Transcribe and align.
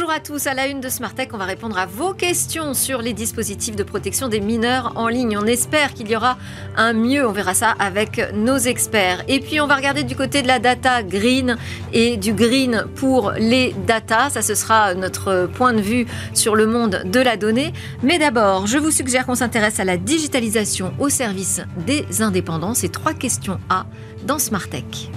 Bonjour 0.00 0.14
à 0.14 0.20
tous, 0.20 0.46
à 0.46 0.54
la 0.54 0.66
une 0.66 0.80
de 0.80 0.88
Smartech, 0.88 1.34
on 1.34 1.36
va 1.36 1.44
répondre 1.44 1.76
à 1.76 1.84
vos 1.84 2.14
questions 2.14 2.72
sur 2.72 3.02
les 3.02 3.12
dispositifs 3.12 3.76
de 3.76 3.82
protection 3.82 4.28
des 4.28 4.40
mineurs 4.40 4.94
en 4.96 5.08
ligne. 5.08 5.36
On 5.36 5.44
espère 5.44 5.92
qu'il 5.92 6.08
y 6.08 6.16
aura 6.16 6.38
un 6.74 6.94
mieux, 6.94 7.28
on 7.28 7.32
verra 7.32 7.52
ça 7.52 7.74
avec 7.78 8.18
nos 8.32 8.56
experts. 8.56 9.22
Et 9.28 9.40
puis 9.40 9.60
on 9.60 9.66
va 9.66 9.76
regarder 9.76 10.02
du 10.02 10.16
côté 10.16 10.40
de 10.40 10.46
la 10.46 10.58
data 10.58 11.02
green 11.02 11.58
et 11.92 12.16
du 12.16 12.32
green 12.32 12.86
pour 12.94 13.32
les 13.32 13.74
data. 13.86 14.30
Ça, 14.30 14.40
ce 14.40 14.54
sera 14.54 14.94
notre 14.94 15.50
point 15.52 15.74
de 15.74 15.82
vue 15.82 16.06
sur 16.32 16.56
le 16.56 16.64
monde 16.64 17.02
de 17.04 17.20
la 17.20 17.36
donnée. 17.36 17.74
Mais 18.02 18.18
d'abord, 18.18 18.66
je 18.66 18.78
vous 18.78 18.90
suggère 18.90 19.26
qu'on 19.26 19.34
s'intéresse 19.34 19.80
à 19.80 19.84
la 19.84 19.98
digitalisation 19.98 20.94
au 20.98 21.10
service 21.10 21.60
des 21.76 22.22
indépendants. 22.22 22.72
C'est 22.72 22.90
trois 22.90 23.12
questions 23.12 23.60
A 23.68 23.84
dans 24.24 24.38
Smartech. 24.38 25.10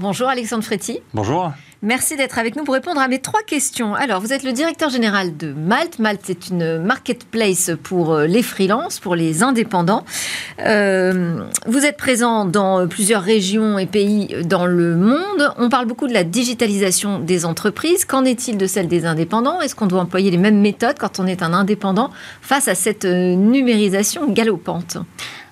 Bonjour 0.00 0.28
Alexandre 0.28 0.64
Fréty. 0.64 1.00
Bonjour. 1.12 1.52
Merci 1.82 2.16
d'être 2.16 2.38
avec 2.38 2.56
nous 2.56 2.64
pour 2.64 2.72
répondre 2.72 3.02
à 3.02 3.06
mes 3.06 3.18
trois 3.18 3.42
questions. 3.42 3.94
Alors, 3.94 4.22
vous 4.22 4.32
êtes 4.32 4.44
le 4.44 4.52
directeur 4.52 4.88
général 4.88 5.36
de 5.36 5.52
Malte. 5.52 5.98
Malte, 5.98 6.22
c'est 6.24 6.48
une 6.48 6.78
marketplace 6.78 7.72
pour 7.82 8.14
euh, 8.14 8.26
les 8.26 8.42
freelances, 8.42 8.98
pour 8.98 9.14
les 9.14 9.42
indépendants. 9.42 10.06
Euh, 10.60 11.44
vous 11.66 11.84
êtes 11.84 11.98
présent 11.98 12.46
dans 12.46 12.88
plusieurs 12.88 13.20
régions 13.20 13.78
et 13.78 13.84
pays 13.84 14.34
dans 14.44 14.64
le 14.64 14.96
monde. 14.96 15.52
On 15.58 15.68
parle 15.68 15.84
beaucoup 15.84 16.06
de 16.06 16.14
la 16.14 16.24
digitalisation 16.24 17.18
des 17.18 17.44
entreprises. 17.44 18.06
Qu'en 18.06 18.24
est-il 18.24 18.56
de 18.56 18.66
celle 18.66 18.88
des 18.88 19.04
indépendants? 19.04 19.60
Est-ce 19.60 19.74
qu'on 19.74 19.86
doit 19.86 20.00
employer 20.00 20.30
les 20.30 20.38
mêmes 20.38 20.62
méthodes 20.62 20.96
quand 20.98 21.20
on 21.20 21.26
est 21.26 21.42
un 21.42 21.52
indépendant 21.52 22.10
face 22.40 22.68
à 22.68 22.74
cette 22.74 23.04
euh, 23.04 23.34
numérisation 23.34 24.30
galopante? 24.30 24.96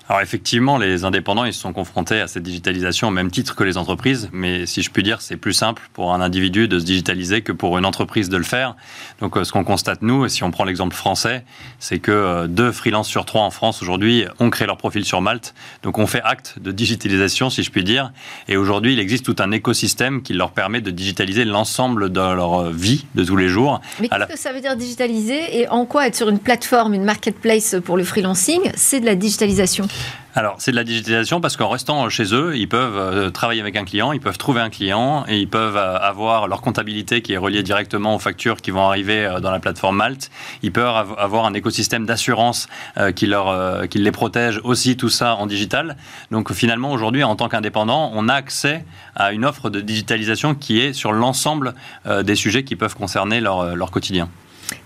Alors 0.09 0.21
effectivement, 0.21 0.79
les 0.79 1.05
indépendants, 1.05 1.45
ils 1.45 1.53
se 1.53 1.61
sont 1.61 1.71
confrontés 1.71 2.19
à 2.19 2.27
cette 2.27 2.41
digitalisation 2.41 3.09
au 3.09 3.11
même 3.11 3.29
titre 3.29 3.55
que 3.55 3.63
les 3.63 3.77
entreprises, 3.77 4.27
mais 4.33 4.65
si 4.65 4.81
je 4.81 4.89
puis 4.89 5.03
dire, 5.03 5.21
c'est 5.21 5.37
plus 5.37 5.53
simple 5.53 5.87
pour 5.93 6.15
un 6.15 6.19
individu 6.19 6.67
de 6.67 6.79
se 6.79 6.83
digitaliser 6.83 7.43
que 7.43 7.51
pour 7.51 7.77
une 7.77 7.85
entreprise 7.85 8.27
de 8.27 8.37
le 8.37 8.43
faire. 8.43 8.75
Donc 9.21 9.37
euh, 9.37 9.43
ce 9.43 9.51
qu'on 9.51 9.63
constate 9.63 10.01
nous, 10.01 10.25
et 10.25 10.29
si 10.29 10.43
on 10.43 10.49
prend 10.49 10.63
l'exemple 10.63 10.95
français, 10.95 11.45
c'est 11.77 11.99
que 11.99 12.11
euh, 12.11 12.47
deux 12.47 12.71
freelances 12.71 13.07
sur 13.07 13.23
trois 13.25 13.43
en 13.43 13.51
France 13.51 13.83
aujourd'hui 13.83 14.25
ont 14.39 14.49
créé 14.49 14.65
leur 14.65 14.77
profil 14.77 15.05
sur 15.05 15.21
Malte. 15.21 15.53
Donc 15.83 15.99
on 15.99 16.07
fait 16.07 16.23
acte 16.23 16.55
de 16.59 16.71
digitalisation, 16.71 17.51
si 17.51 17.61
je 17.61 17.69
puis 17.69 17.83
dire. 17.83 18.11
Et 18.47 18.57
aujourd'hui, 18.57 18.93
il 18.93 18.99
existe 18.99 19.25
tout 19.25 19.35
un 19.37 19.51
écosystème 19.51 20.23
qui 20.23 20.33
leur 20.33 20.53
permet 20.53 20.81
de 20.81 20.89
digitaliser 20.89 21.45
l'ensemble 21.45 22.11
de 22.11 22.19
leur 22.19 22.61
euh, 22.61 22.71
vie 22.71 23.05
de 23.13 23.23
tous 23.23 23.35
les 23.35 23.47
jours. 23.47 23.79
Mais 23.99 24.09
qu'est-ce 24.09 24.33
que 24.33 24.39
ça 24.39 24.53
veut 24.53 24.61
dire 24.61 24.75
digitaliser 24.75 25.59
et 25.59 25.67
en 25.67 25.85
quoi 25.85 26.07
être 26.07 26.15
sur 26.15 26.29
une 26.29 26.39
plateforme, 26.39 26.95
une 26.95 27.05
marketplace 27.05 27.75
pour 27.85 27.95
le 27.95 28.03
freelancing, 28.03 28.71
c'est 28.73 29.01
de 29.01 29.05
la 29.05 29.13
digitalisation? 29.13 29.87
Alors, 30.35 30.55
c'est 30.59 30.71
de 30.71 30.75
la 30.75 30.83
digitalisation 30.83 31.41
parce 31.41 31.57
qu'en 31.57 31.69
restant 31.69 32.07
chez 32.07 32.35
eux, 32.35 32.55
ils 32.55 32.69
peuvent 32.69 32.95
euh, 32.95 33.29
travailler 33.31 33.61
avec 33.61 33.75
un 33.75 33.83
client, 33.83 34.13
ils 34.13 34.21
peuvent 34.21 34.37
trouver 34.37 34.61
un 34.61 34.69
client 34.69 35.25
et 35.27 35.39
ils 35.39 35.49
peuvent 35.49 35.75
euh, 35.75 35.97
avoir 35.97 36.47
leur 36.47 36.61
comptabilité 36.61 37.21
qui 37.21 37.33
est 37.33 37.37
reliée 37.37 37.63
directement 37.63 38.15
aux 38.15 38.19
factures 38.19 38.61
qui 38.61 38.69
vont 38.69 38.87
arriver 38.87 39.25
euh, 39.25 39.39
dans 39.39 39.49
la 39.49 39.59
plateforme 39.59 39.97
Malte. 39.97 40.29
Ils 40.61 40.71
peuvent 40.71 41.15
avoir 41.17 41.45
un 41.45 41.53
écosystème 41.53 42.05
d'assurance 42.05 42.67
qui, 43.15 43.25
leur, 43.25 43.83
les 43.93 44.11
protège 44.11 44.61
aussi, 44.63 44.95
tout 44.95 45.09
ça 45.09 45.35
en 45.35 45.45
digital. 45.45 45.97
Donc, 46.31 46.53
finalement, 46.53 46.91
aujourd'hui, 46.91 47.23
en 47.23 47.35
tant 47.35 47.49
qu'indépendant, 47.49 48.11
on 48.13 48.29
a 48.29 48.33
accès 48.33 48.85
à 49.15 49.33
une 49.33 49.45
offre 49.45 49.69
de 49.69 49.81
digitalisation 49.81 50.55
qui 50.55 50.79
est 50.79 50.93
sur 50.93 51.11
l'ensemble 51.11 51.73
des 52.05 52.35
sujets 52.35 52.63
qui 52.63 52.75
peuvent 52.75 52.95
concerner 52.95 53.41
leur 53.41 53.91
quotidien. 53.91 54.29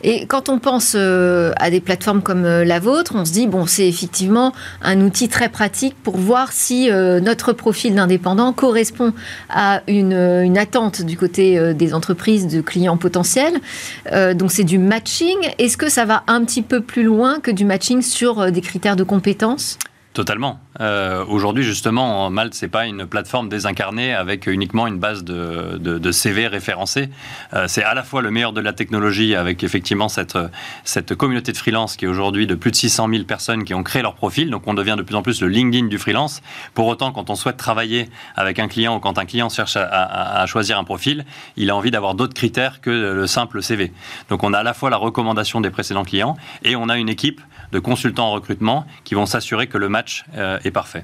Et 0.04 0.26
quand 0.26 0.50
on 0.50 0.60
pense 0.60 0.96
euh, 0.96 1.54
à 1.58 1.70
des 1.70 1.80
plateformes 1.80 2.22
comme 2.22 2.46
euh, 2.46 2.66
la 2.66 2.80
vôtre, 2.80 3.14
on 3.16 3.26
se 3.26 3.32
dit, 3.32 3.48
bon, 3.48 3.66
c'est 3.66 3.88
effectivement 3.88 4.54
un 4.82 5.00
outil 5.02 5.30
très 5.30 5.50
pratique 5.50 5.96
pour 6.04 6.18
voir 6.18 6.52
si 6.52 6.92
euh, 6.92 7.20
notre 7.20 7.54
profil 7.54 7.96
d'indépendant 7.96 8.52
correspond 8.54 9.14
à 9.50 9.82
une, 9.88 10.14
une, 10.14 10.58
attente 10.58 11.02
du 11.02 11.18
côté 11.18 11.74
des 11.74 11.94
entreprises, 11.94 12.48
de 12.48 12.62
clients 12.62 12.98
potentiels. 12.98 13.60
donc 14.36 14.52
c'est 14.52 14.64
du 14.64 14.78
matching. 14.78 15.36
Est-ce 15.58 15.78
que 15.78 15.90
ça 15.90 16.06
va 16.06 16.24
un 16.28 16.44
petit 16.46 16.62
peu 16.62 16.82
plus 16.82 17.04
loin 17.04 17.40
que 17.40 17.52
du 17.52 17.66
matching 17.66 18.02
sur 18.02 18.52
des 18.52 18.62
critères 18.62 18.96
de 18.96 19.04
compétences? 19.04 19.78
Totalement. 20.14 20.60
Euh, 20.80 21.26
aujourd'hui, 21.28 21.64
justement, 21.64 22.30
Malte, 22.30 22.54
c'est 22.54 22.68
pas 22.68 22.86
une 22.86 23.08
plateforme 23.08 23.50
désincarnée 23.50 24.14
avec 24.14 24.46
uniquement 24.46 24.86
une 24.86 25.00
base 25.00 25.24
de, 25.24 25.80
de, 25.80 26.12
CV 26.12 26.46
référencés. 26.46 27.10
Euh, 27.56 27.66
c'est 27.68 27.84
à 27.84 27.96
la 27.96 28.04
fois 28.04 28.22
le 28.22 28.30
meilleur 28.30 28.54
de 28.54 28.62
la 28.62 28.74
technologie 28.74 29.34
avec 29.34 29.64
effectivement 29.64 30.10
cette, 30.10 30.38
cette 30.84 31.16
communauté 31.16 31.52
de 31.52 31.58
freelance 31.58 31.96
qui 31.96 32.06
est 32.06 32.08
aujourd'hui 32.08 32.46
de 32.46 32.54
plus 32.54 32.70
de 32.70 32.76
600 32.76 33.10
000 33.10 33.24
personnes 33.24 33.64
qui 33.64 33.74
ont 33.74 33.82
créé 33.82 34.04
leur 34.04 34.14
profil. 34.14 34.52
Donc, 34.52 34.68
on 34.68 34.76
devient 34.76 34.94
de 34.96 35.02
plus 35.02 35.16
en 35.16 35.24
plus 35.24 35.42
le 35.42 35.48
LinkedIn 35.48 35.88
du 35.88 35.98
freelance. 35.98 36.44
Pour 36.76 36.86
autant, 36.86 37.12
quand 37.12 37.32
on 37.32 37.36
souhaite 37.36 37.58
travailler 37.58 38.08
avec 38.36 38.60
un 38.60 38.68
client 38.68 38.98
ou 38.98 39.00
quand 39.00 39.18
un 39.18 39.26
client 39.26 39.50
cherche 39.50 39.78
à, 39.78 39.88
à 39.88 40.46
choisir 40.46 40.78
un 40.78 40.84
profil, 40.84 41.26
il 41.58 41.72
a 41.72 41.76
envie 41.76 41.90
d'avoir 41.90 42.14
d'autres 42.14 42.36
critères 42.36 42.82
que 42.82 42.92
le 42.92 43.26
simple 43.26 43.64
CV. 43.64 43.92
Donc, 44.30 44.44
on 44.44 44.54
a 44.54 44.60
à 44.60 44.64
la 44.64 44.76
fois 44.76 44.92
la 44.92 44.98
recommandation 44.98 45.60
des 45.60 45.72
précédents 45.72 46.04
clients 46.04 46.38
et 46.64 46.76
on 46.76 46.88
a 46.88 47.00
une 47.00 47.10
équipe 47.10 47.42
de 47.74 47.80
consultants 47.80 48.28
en 48.28 48.32
recrutement 48.32 48.86
qui 49.04 49.16
vont 49.16 49.26
s'assurer 49.26 49.68
que 49.68 49.78
le 49.78 49.90
match 49.90 50.24
euh, 50.38 50.58
est 50.64 50.72
parfait. 50.72 51.04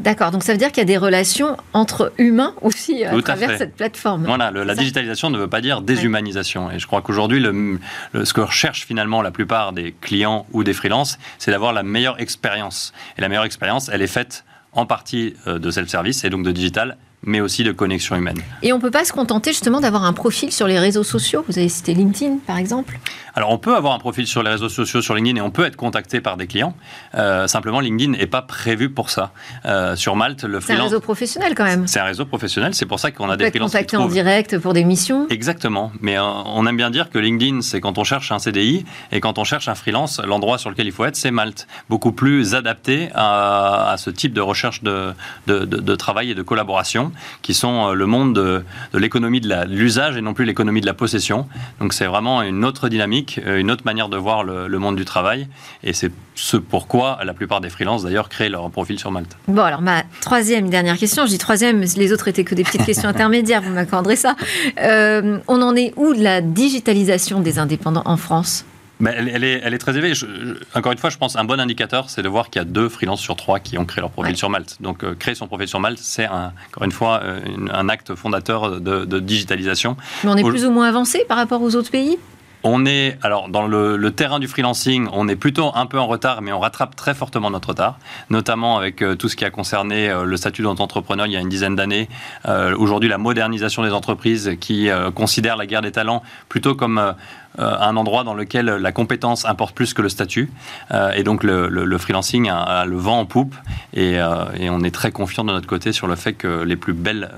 D'accord, 0.00 0.32
donc 0.32 0.42
ça 0.42 0.52
veut 0.52 0.58
dire 0.58 0.72
qu'il 0.72 0.78
y 0.78 0.82
a 0.82 0.86
des 0.86 0.98
relations 0.98 1.56
entre 1.72 2.12
humains 2.18 2.54
aussi 2.60 3.04
à 3.04 3.20
travers 3.22 3.56
cette 3.56 3.76
plateforme. 3.76 4.24
Voilà, 4.24 4.50
la 4.50 4.74
digitalisation 4.74 5.30
ne 5.30 5.38
veut 5.38 5.46
pas 5.46 5.60
dire 5.60 5.80
déshumanisation. 5.80 6.72
Et 6.72 6.80
je 6.80 6.86
crois 6.88 7.02
qu'aujourd'hui, 7.02 7.38
le, 7.38 7.78
ce 8.24 8.32
que 8.32 8.40
recherchent 8.40 8.84
finalement 8.84 9.22
la 9.22 9.30
plupart 9.30 9.72
des 9.72 9.94
clients 10.00 10.46
ou 10.52 10.64
des 10.64 10.72
freelances, 10.72 11.18
c'est 11.38 11.52
d'avoir 11.52 11.72
la 11.72 11.84
meilleure 11.84 12.20
expérience. 12.20 12.92
Et 13.16 13.20
la 13.20 13.28
meilleure 13.28 13.44
expérience, 13.44 13.90
elle 13.92 14.02
est 14.02 14.08
faite 14.08 14.44
en 14.72 14.86
partie 14.86 15.34
euh, 15.46 15.60
de 15.60 15.70
self-service 15.70 16.24
et 16.24 16.30
donc 16.30 16.42
de 16.42 16.50
digital, 16.50 16.96
mais 17.22 17.40
aussi 17.40 17.62
de 17.62 17.70
connexion 17.70 18.16
humaine. 18.16 18.38
Et 18.62 18.72
on 18.72 18.78
ne 18.78 18.82
peut 18.82 18.90
pas 18.90 19.04
se 19.04 19.12
contenter 19.12 19.52
justement 19.52 19.80
d'avoir 19.80 20.04
un 20.04 20.12
profil 20.14 20.50
sur 20.50 20.66
les 20.66 20.80
réseaux 20.80 21.04
sociaux? 21.04 21.44
Vous 21.46 21.58
avez 21.58 21.68
cité 21.68 21.94
LinkedIn, 21.94 22.38
par 22.46 22.56
exemple 22.56 22.98
Alors, 23.34 23.50
on 23.50 23.58
peut 23.58 23.74
avoir 23.74 23.94
un 23.94 23.98
profil 23.98 24.26
sur 24.26 24.42
les 24.42 24.50
réseaux 24.50 24.68
sociaux, 24.68 25.02
sur 25.02 25.14
LinkedIn, 25.14 25.38
et 25.38 25.40
on 25.40 25.50
peut 25.50 25.64
être 25.64 25.76
contacté 25.76 26.20
par 26.20 26.36
des 26.36 26.46
clients. 26.46 26.74
Euh, 27.14 27.46
simplement, 27.46 27.80
LinkedIn 27.80 28.12
n'est 28.12 28.26
pas 28.26 28.42
prévu 28.42 28.90
pour 28.90 29.10
ça. 29.10 29.32
Euh, 29.64 29.96
sur 29.96 30.16
Malte, 30.16 30.44
le 30.44 30.60
freelance... 30.60 30.66
C'est 30.66 30.80
un 30.80 30.84
réseau 30.84 31.00
professionnel 31.00 31.54
quand 31.54 31.64
même. 31.64 31.86
C'est 31.86 32.00
un 32.00 32.04
réseau 32.04 32.26
professionnel, 32.26 32.74
c'est 32.74 32.86
pour 32.86 33.00
ça 33.00 33.10
qu'on 33.10 33.30
a 33.30 33.34
on 33.34 33.36
des 33.36 33.44
peut 33.44 33.50
freelances 33.50 33.74
être 33.74 33.90
contacté 33.90 33.96
en 33.96 34.08
direct 34.08 34.58
pour 34.58 34.72
des 34.72 34.84
missions 34.84 35.26
Exactement. 35.28 35.92
Mais 36.00 36.18
euh, 36.18 36.22
on 36.22 36.66
aime 36.66 36.76
bien 36.76 36.90
dire 36.90 37.10
que 37.10 37.18
LinkedIn, 37.18 37.62
c'est 37.62 37.80
quand 37.80 37.98
on 37.98 38.04
cherche 38.04 38.32
un 38.32 38.38
CDI, 38.38 38.84
et 39.12 39.20
quand 39.20 39.38
on 39.38 39.44
cherche 39.44 39.68
un 39.68 39.74
freelance, 39.74 40.20
l'endroit 40.24 40.58
sur 40.58 40.70
lequel 40.70 40.86
il 40.86 40.92
faut 40.92 41.04
être, 41.04 41.16
c'est 41.16 41.30
Malte. 41.30 41.66
Beaucoup 41.88 42.12
plus 42.12 42.54
adapté 42.54 43.10
à, 43.14 43.94
ce 43.98 44.10
type 44.10 44.32
de 44.32 44.40
recherche 44.40 44.82
de, 44.82 45.12
de, 45.46 45.60
de, 45.64 45.78
de 45.78 45.94
travail 45.96 46.30
et 46.30 46.34
de 46.34 46.42
collaboration, 46.42 47.12
qui 47.42 47.54
sont 47.54 47.92
le 47.92 48.06
monde 48.06 48.34
de, 48.34 48.64
l'économie 48.94 49.40
de 49.40 49.64
l'usage 49.66 50.16
et 50.16 50.20
non 50.20 50.34
plus 50.34 50.44
l'économie 50.44 50.80
de 50.80 50.86
la 50.86 50.94
possession. 50.94 51.48
Donc 51.80 51.92
c'est 51.92 52.06
vraiment 52.06 52.42
une 52.42 52.64
autre 52.64 52.88
dynamique, 52.88 53.21
euh, 53.44 53.58
une 53.58 53.70
autre 53.70 53.84
manière 53.84 54.08
de 54.08 54.16
voir 54.16 54.44
le, 54.44 54.78
monde 54.78 54.96
du 54.96 55.04
travail. 55.04 55.48
Et 55.82 55.92
c'est 55.92 56.10
ce 56.34 56.56
pourquoi 56.56 57.18
la 57.24 57.34
plupart 57.34 57.60
des 57.60 57.70
freelances 57.70 58.02
d'ailleurs 58.02 58.28
créent 58.28 58.48
leur 58.48 58.68
profil 58.70 58.98
sur 58.98 59.10
Malte. 59.10 59.36
Bon 59.48 59.62
alors 59.62 59.80
ma 59.80 60.02
troisième 60.20 60.70
dernière 60.70 60.96
question, 60.96 61.24
je 61.26 61.30
dis 61.30 61.38
troisième, 61.38 61.78
mais 61.78 61.86
les 61.96 62.12
autres 62.12 62.28
étaient 62.28 62.44
que 62.44 62.54
des 62.54 62.64
petites 62.64 62.84
questions 62.84 63.08
intermédiaires, 63.14 63.62
vous 63.62 63.72
m'accorderez 63.72 64.16
ça. 64.16 64.36
Euh, 64.80 65.38
on 65.48 65.62
en 65.62 65.76
est 65.76 65.92
où 65.96 66.14
de 66.14 66.22
la 66.22 66.40
digitalisation 66.40 67.40
des 67.40 67.58
indépendants 67.58 68.02
en 68.04 68.16
France? 68.16 68.64
Elle, 69.04 69.44
est, 69.44 69.78
très 69.78 69.96
élevée. 69.96 70.12
encore 70.74 70.92
une 70.92 70.98
fois, 70.98 71.10
je 71.10 71.18
pense 71.18 71.36
un 71.36 71.44
bon 71.44 71.58
indicateur, 71.58 72.08
c'est 72.08 72.22
de 72.22 72.28
voir 72.28 72.50
qu'il 72.50 72.60
y 72.60 72.62
a 72.62 72.64
deux 72.64 72.88
freelances 72.88 73.20
sur 73.20 73.36
trois 73.36 73.58
qui 73.58 73.76
ont 73.78 73.84
créé 73.84 74.00
leur 74.00 74.10
profil 74.10 74.36
sur 74.36 74.48
Malte. 74.48 74.76
Donc, 74.80 75.02
euh, 75.02 75.14
créer 75.14 75.34
son 75.34 75.48
profil 75.48 75.66
sur 75.66 75.80
Malte, 75.80 75.98
c'est 75.98 76.28
encore 76.28 76.84
une 76.84 76.92
fois 76.92 77.20
euh, 77.22 77.40
un 77.72 77.88
acte 77.88 78.14
fondateur 78.14 78.80
de, 78.80 79.18
digitalisation. 79.18 79.96
Mais 80.24 80.30
on 80.30 80.36
est 80.36 80.44
plus 80.44 80.64
ou 80.64 80.70
moins 80.70 80.88
avancé 80.88 81.24
par 81.28 81.36
rapport 81.36 81.62
aux 81.62 81.74
autres 81.74 81.90
pays? 81.90 82.18
On 82.64 82.86
est, 82.86 83.18
alors, 83.22 83.48
dans 83.48 83.66
le, 83.66 84.10
terrain 84.10 84.38
du 84.38 84.48
freelancing, 84.48 85.08
on 85.12 85.28
est 85.28 85.36
plutôt 85.36 85.72
un 85.74 85.86
peu 85.86 85.98
en 85.98 86.06
retard, 86.06 86.42
mais 86.42 86.52
on 86.52 86.60
rattrape 86.60 86.96
très 86.96 87.14
fortement 87.14 87.50
notre 87.50 87.68
retard, 87.68 87.98
notamment 88.30 88.76
avec 88.76 89.02
euh, 89.02 89.14
tout 89.14 89.28
ce 89.28 89.36
qui 89.36 89.44
a 89.44 89.50
concerné 89.50 90.12
le 90.24 90.36
statut 90.36 90.62
d'entrepreneur 90.62 91.26
il 91.26 91.32
y 91.32 91.36
a 91.36 91.40
une 91.40 91.48
dizaine 91.48 91.76
d'années. 91.76 92.08
Aujourd'hui, 92.76 93.08
la 93.08 93.18
modernisation 93.18 93.82
des 93.82 93.92
entreprises 93.92 94.56
qui 94.60 94.88
considèrent 95.14 95.56
la 95.56 95.66
guerre 95.66 95.82
des 95.82 95.92
talents 95.92 96.22
plutôt 96.48 96.74
comme 96.74 97.14
euh, 97.58 97.76
un 97.78 97.96
endroit 97.96 98.24
dans 98.24 98.32
lequel 98.32 98.66
la 98.66 98.92
compétence 98.92 99.44
importe 99.44 99.74
plus 99.74 99.92
que 99.92 100.00
le 100.00 100.08
statut. 100.08 100.50
Euh, 100.90 101.12
et 101.12 101.22
donc 101.22 101.44
le, 101.44 101.98
freelancing 101.98 102.48
a, 102.48 102.86
le 102.86 102.96
vent 102.96 103.20
en 103.20 103.26
poupe 103.26 103.54
euh, 103.96 104.46
et, 104.58 104.70
on 104.70 104.80
est 104.80 104.94
très 104.94 105.12
confiant 105.12 105.44
de 105.44 105.52
notre 105.52 105.66
côté 105.66 105.92
sur 105.92 106.06
le 106.06 106.16
fait 106.16 106.32
que 106.32 106.62
les 106.62 106.76
plus 106.76 106.94
belles 106.94 107.30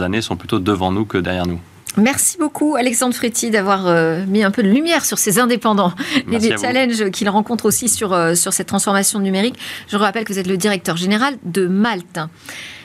années 0.00 0.22
sont 0.22 0.36
plutôt 0.36 0.60
devant 0.60 0.92
nous 0.92 1.04
que 1.04 1.18
derrière 1.18 1.46
nous. 1.46 1.60
Merci 1.96 2.36
beaucoup 2.38 2.76
Alexandre 2.76 3.14
Fréty 3.14 3.50
d'avoir 3.50 3.86
mis 4.26 4.42
un 4.42 4.50
peu 4.50 4.62
de 4.62 4.68
lumière 4.68 5.04
sur 5.04 5.18
ces 5.18 5.38
indépendants 5.38 5.92
et 6.30 6.38
les 6.38 6.56
challenges 6.58 7.10
qu'ils 7.10 7.28
rencontrent 7.28 7.66
aussi 7.66 7.88
sur, 7.88 8.36
sur 8.36 8.52
cette 8.52 8.66
transformation 8.66 9.18
numérique. 9.18 9.58
Je 9.88 9.96
rappelle 9.96 10.24
que 10.24 10.32
vous 10.32 10.38
êtes 10.38 10.46
le 10.46 10.56
directeur 10.56 10.96
général 10.96 11.36
de 11.44 11.66
Malte. 11.66 12.18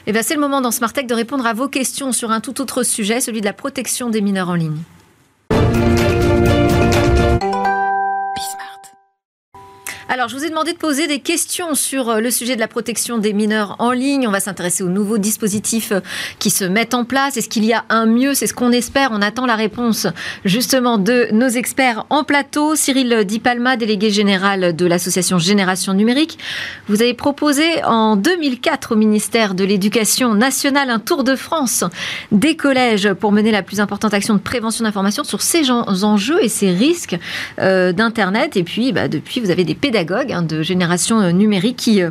Et 0.07 0.13
eh 0.15 0.23
c'est 0.23 0.33
le 0.33 0.39
moment 0.39 0.61
dans 0.61 0.71
Smart 0.71 0.91
Tech 0.91 1.05
de 1.05 1.13
répondre 1.13 1.45
à 1.45 1.53
vos 1.53 1.67
questions 1.67 2.11
sur 2.11 2.31
un 2.31 2.39
tout 2.39 2.59
autre 2.59 2.83
sujet, 2.83 3.21
celui 3.21 3.41
de 3.41 3.45
la 3.45 3.53
protection 3.53 4.09
des 4.09 4.21
mineurs 4.21 4.49
en 4.49 4.55
ligne. 4.55 4.77
Alors, 10.13 10.27
je 10.27 10.35
vous 10.35 10.43
ai 10.43 10.49
demandé 10.49 10.73
de 10.73 10.77
poser 10.77 11.07
des 11.07 11.19
questions 11.19 11.73
sur 11.73 12.09
euh, 12.09 12.19
le 12.19 12.31
sujet 12.31 12.55
de 12.55 12.59
la 12.59 12.67
protection 12.67 13.17
des 13.17 13.31
mineurs 13.31 13.77
en 13.79 13.91
ligne. 13.91 14.27
On 14.27 14.31
va 14.31 14.41
s'intéresser 14.41 14.83
aux 14.83 14.89
nouveaux 14.89 15.17
dispositifs 15.17 15.93
euh, 15.93 16.01
qui 16.37 16.49
se 16.49 16.65
mettent 16.65 16.93
en 16.93 17.05
place. 17.05 17.37
Est-ce 17.37 17.47
qu'il 17.47 17.63
y 17.63 17.71
a 17.71 17.85
un 17.87 18.07
mieux? 18.07 18.33
C'est 18.33 18.45
ce 18.45 18.53
qu'on 18.53 18.73
espère. 18.73 19.11
On 19.13 19.21
attend 19.21 19.45
la 19.45 19.55
réponse 19.55 20.07
justement 20.43 20.97
de 20.97 21.29
nos 21.31 21.47
experts 21.47 22.05
en 22.09 22.25
plateau. 22.25 22.75
Cyril 22.75 23.23
Di 23.23 23.39
Palma, 23.39 23.77
délégué 23.77 24.09
général 24.09 24.75
de 24.75 24.85
l'association 24.85 25.39
Génération 25.39 25.93
Numérique. 25.93 26.37
Vous 26.89 27.01
avez 27.01 27.13
proposé 27.13 27.63
en 27.85 28.17
2004 28.17 28.91
au 28.91 28.95
ministère 28.97 29.55
de 29.55 29.63
l'Éducation 29.63 30.35
nationale 30.35 30.89
un 30.89 30.99
tour 30.99 31.23
de 31.23 31.37
France 31.37 31.85
des 32.33 32.57
collèges 32.57 33.13
pour 33.13 33.31
mener 33.31 33.51
la 33.51 33.63
plus 33.63 33.79
importante 33.79 34.13
action 34.13 34.33
de 34.33 34.41
prévention 34.41 34.83
d'information 34.83 35.23
sur 35.23 35.41
ces 35.41 35.71
enjeux 35.71 36.43
et 36.43 36.49
ces 36.49 36.71
risques 36.71 37.17
euh, 37.59 37.93
d'Internet. 37.93 38.57
Et 38.57 38.63
puis, 38.63 38.91
bah, 38.91 39.07
depuis, 39.07 39.39
vous 39.39 39.51
avez 39.51 39.63
des 39.63 39.73
pédagogues 39.73 40.00
Hein, 40.09 40.41
de 40.41 40.63
génération 40.63 41.21
euh, 41.21 41.31
numérique 41.31 41.77
qui 41.77 42.01
euh, 42.01 42.09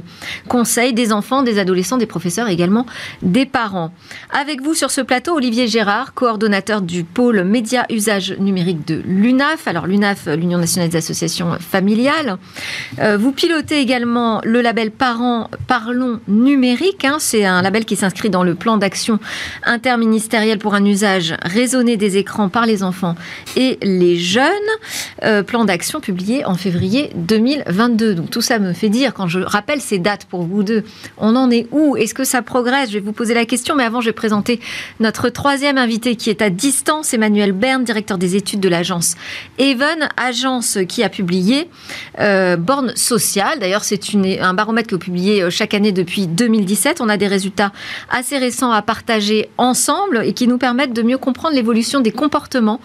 conseillent 0.48 0.92
des 0.92 1.12
enfants, 1.12 1.42
des 1.42 1.58
adolescents, 1.58 1.98
des 1.98 2.06
professeurs 2.06 2.48
et 2.48 2.52
également 2.52 2.86
des 3.22 3.46
parents. 3.46 3.92
Avec 4.30 4.62
vous 4.62 4.74
sur 4.74 4.90
ce 4.92 5.00
plateau, 5.00 5.34
Olivier 5.34 5.66
Gérard, 5.66 6.14
coordonnateur 6.14 6.82
du 6.82 7.02
pôle 7.02 7.42
média 7.42 7.86
usage 7.90 8.36
numérique 8.38 8.86
de 8.86 9.02
l'UNAF. 9.04 9.66
Alors 9.66 9.86
l'UNAF, 9.88 10.26
l'Union 10.26 10.58
nationale 10.58 10.88
des 10.88 10.98
associations 10.98 11.56
familiales. 11.58 12.36
Euh, 13.00 13.16
vous 13.16 13.32
pilotez 13.32 13.80
également 13.80 14.40
le 14.44 14.60
label 14.60 14.92
Parents 14.92 15.50
Parlons 15.66 16.20
numérique. 16.28 17.04
Hein. 17.04 17.16
C'est 17.18 17.44
un 17.44 17.62
label 17.62 17.84
qui 17.84 17.96
s'inscrit 17.96 18.30
dans 18.30 18.44
le 18.44 18.54
plan 18.54 18.76
d'action 18.76 19.18
interministériel 19.64 20.58
pour 20.58 20.74
un 20.74 20.84
usage 20.84 21.34
raisonné 21.42 21.96
des 21.96 22.18
écrans 22.18 22.48
par 22.48 22.66
les 22.66 22.82
enfants 22.84 23.16
et 23.56 23.78
les 23.82 24.16
jeunes. 24.16 24.44
plan 25.46 25.64
d'action 25.64 26.00
publié 26.00 26.44
en 26.44 26.54
février 26.54 27.10
2020. 27.16 27.79
Donc 27.88 28.30
tout 28.30 28.42
ça 28.42 28.58
me 28.58 28.72
fait 28.72 28.88
dire, 28.88 29.14
quand 29.14 29.26
je 29.26 29.40
rappelle 29.40 29.80
ces 29.80 29.98
dates 29.98 30.26
pour 30.26 30.42
vous 30.42 30.62
deux, 30.62 30.84
on 31.16 31.34
en 31.36 31.50
est 31.50 31.66
où? 31.70 31.96
Est-ce 31.96 32.14
que 32.14 32.24
ça 32.24 32.42
progresse? 32.42 32.88
Je 32.88 32.94
vais 32.94 33.00
vous 33.00 33.12
poser 33.12 33.32
la 33.32 33.46
question, 33.46 33.74
mais 33.74 33.84
avant, 33.84 34.00
je 34.00 34.06
vais 34.06 34.12
présenter 34.12 34.60
notre 34.98 35.28
troisième 35.30 35.78
invité 35.78 36.16
qui 36.16 36.28
est 36.28 36.42
à 36.42 36.50
distance, 36.50 37.14
Emmanuel 37.14 37.52
Bern, 37.52 37.82
directeur 37.84 38.18
des 38.18 38.36
études 38.36 38.60
de 38.60 38.68
l'agence 38.68 39.14
Even, 39.58 40.08
agence 40.16 40.78
qui 40.88 41.02
a 41.02 41.08
publié 41.08 41.68
euh, 42.18 42.56
Borne 42.56 42.94
Sociale. 42.96 43.58
D'ailleurs, 43.58 43.84
c'est 43.84 44.00
un 44.40 44.54
baromètre 44.54 44.88
que 44.88 44.94
vous 44.96 45.00
publiez 45.00 45.42
euh, 45.42 45.50
chaque 45.50 45.72
année 45.72 45.92
depuis 45.92 46.26
2017. 46.26 47.00
On 47.00 47.08
a 47.08 47.16
des 47.16 47.28
résultats 47.28 47.72
assez 48.10 48.36
récents 48.36 48.72
à 48.72 48.82
partager 48.82 49.48
ensemble 49.56 50.22
et 50.24 50.34
qui 50.34 50.46
nous 50.46 50.58
permettent 50.58 50.92
de 50.92 51.02
mieux 51.02 51.18
comprendre 51.18 51.54
l'évolution 51.54 52.00
des 52.00 52.12
comportements 52.12 52.80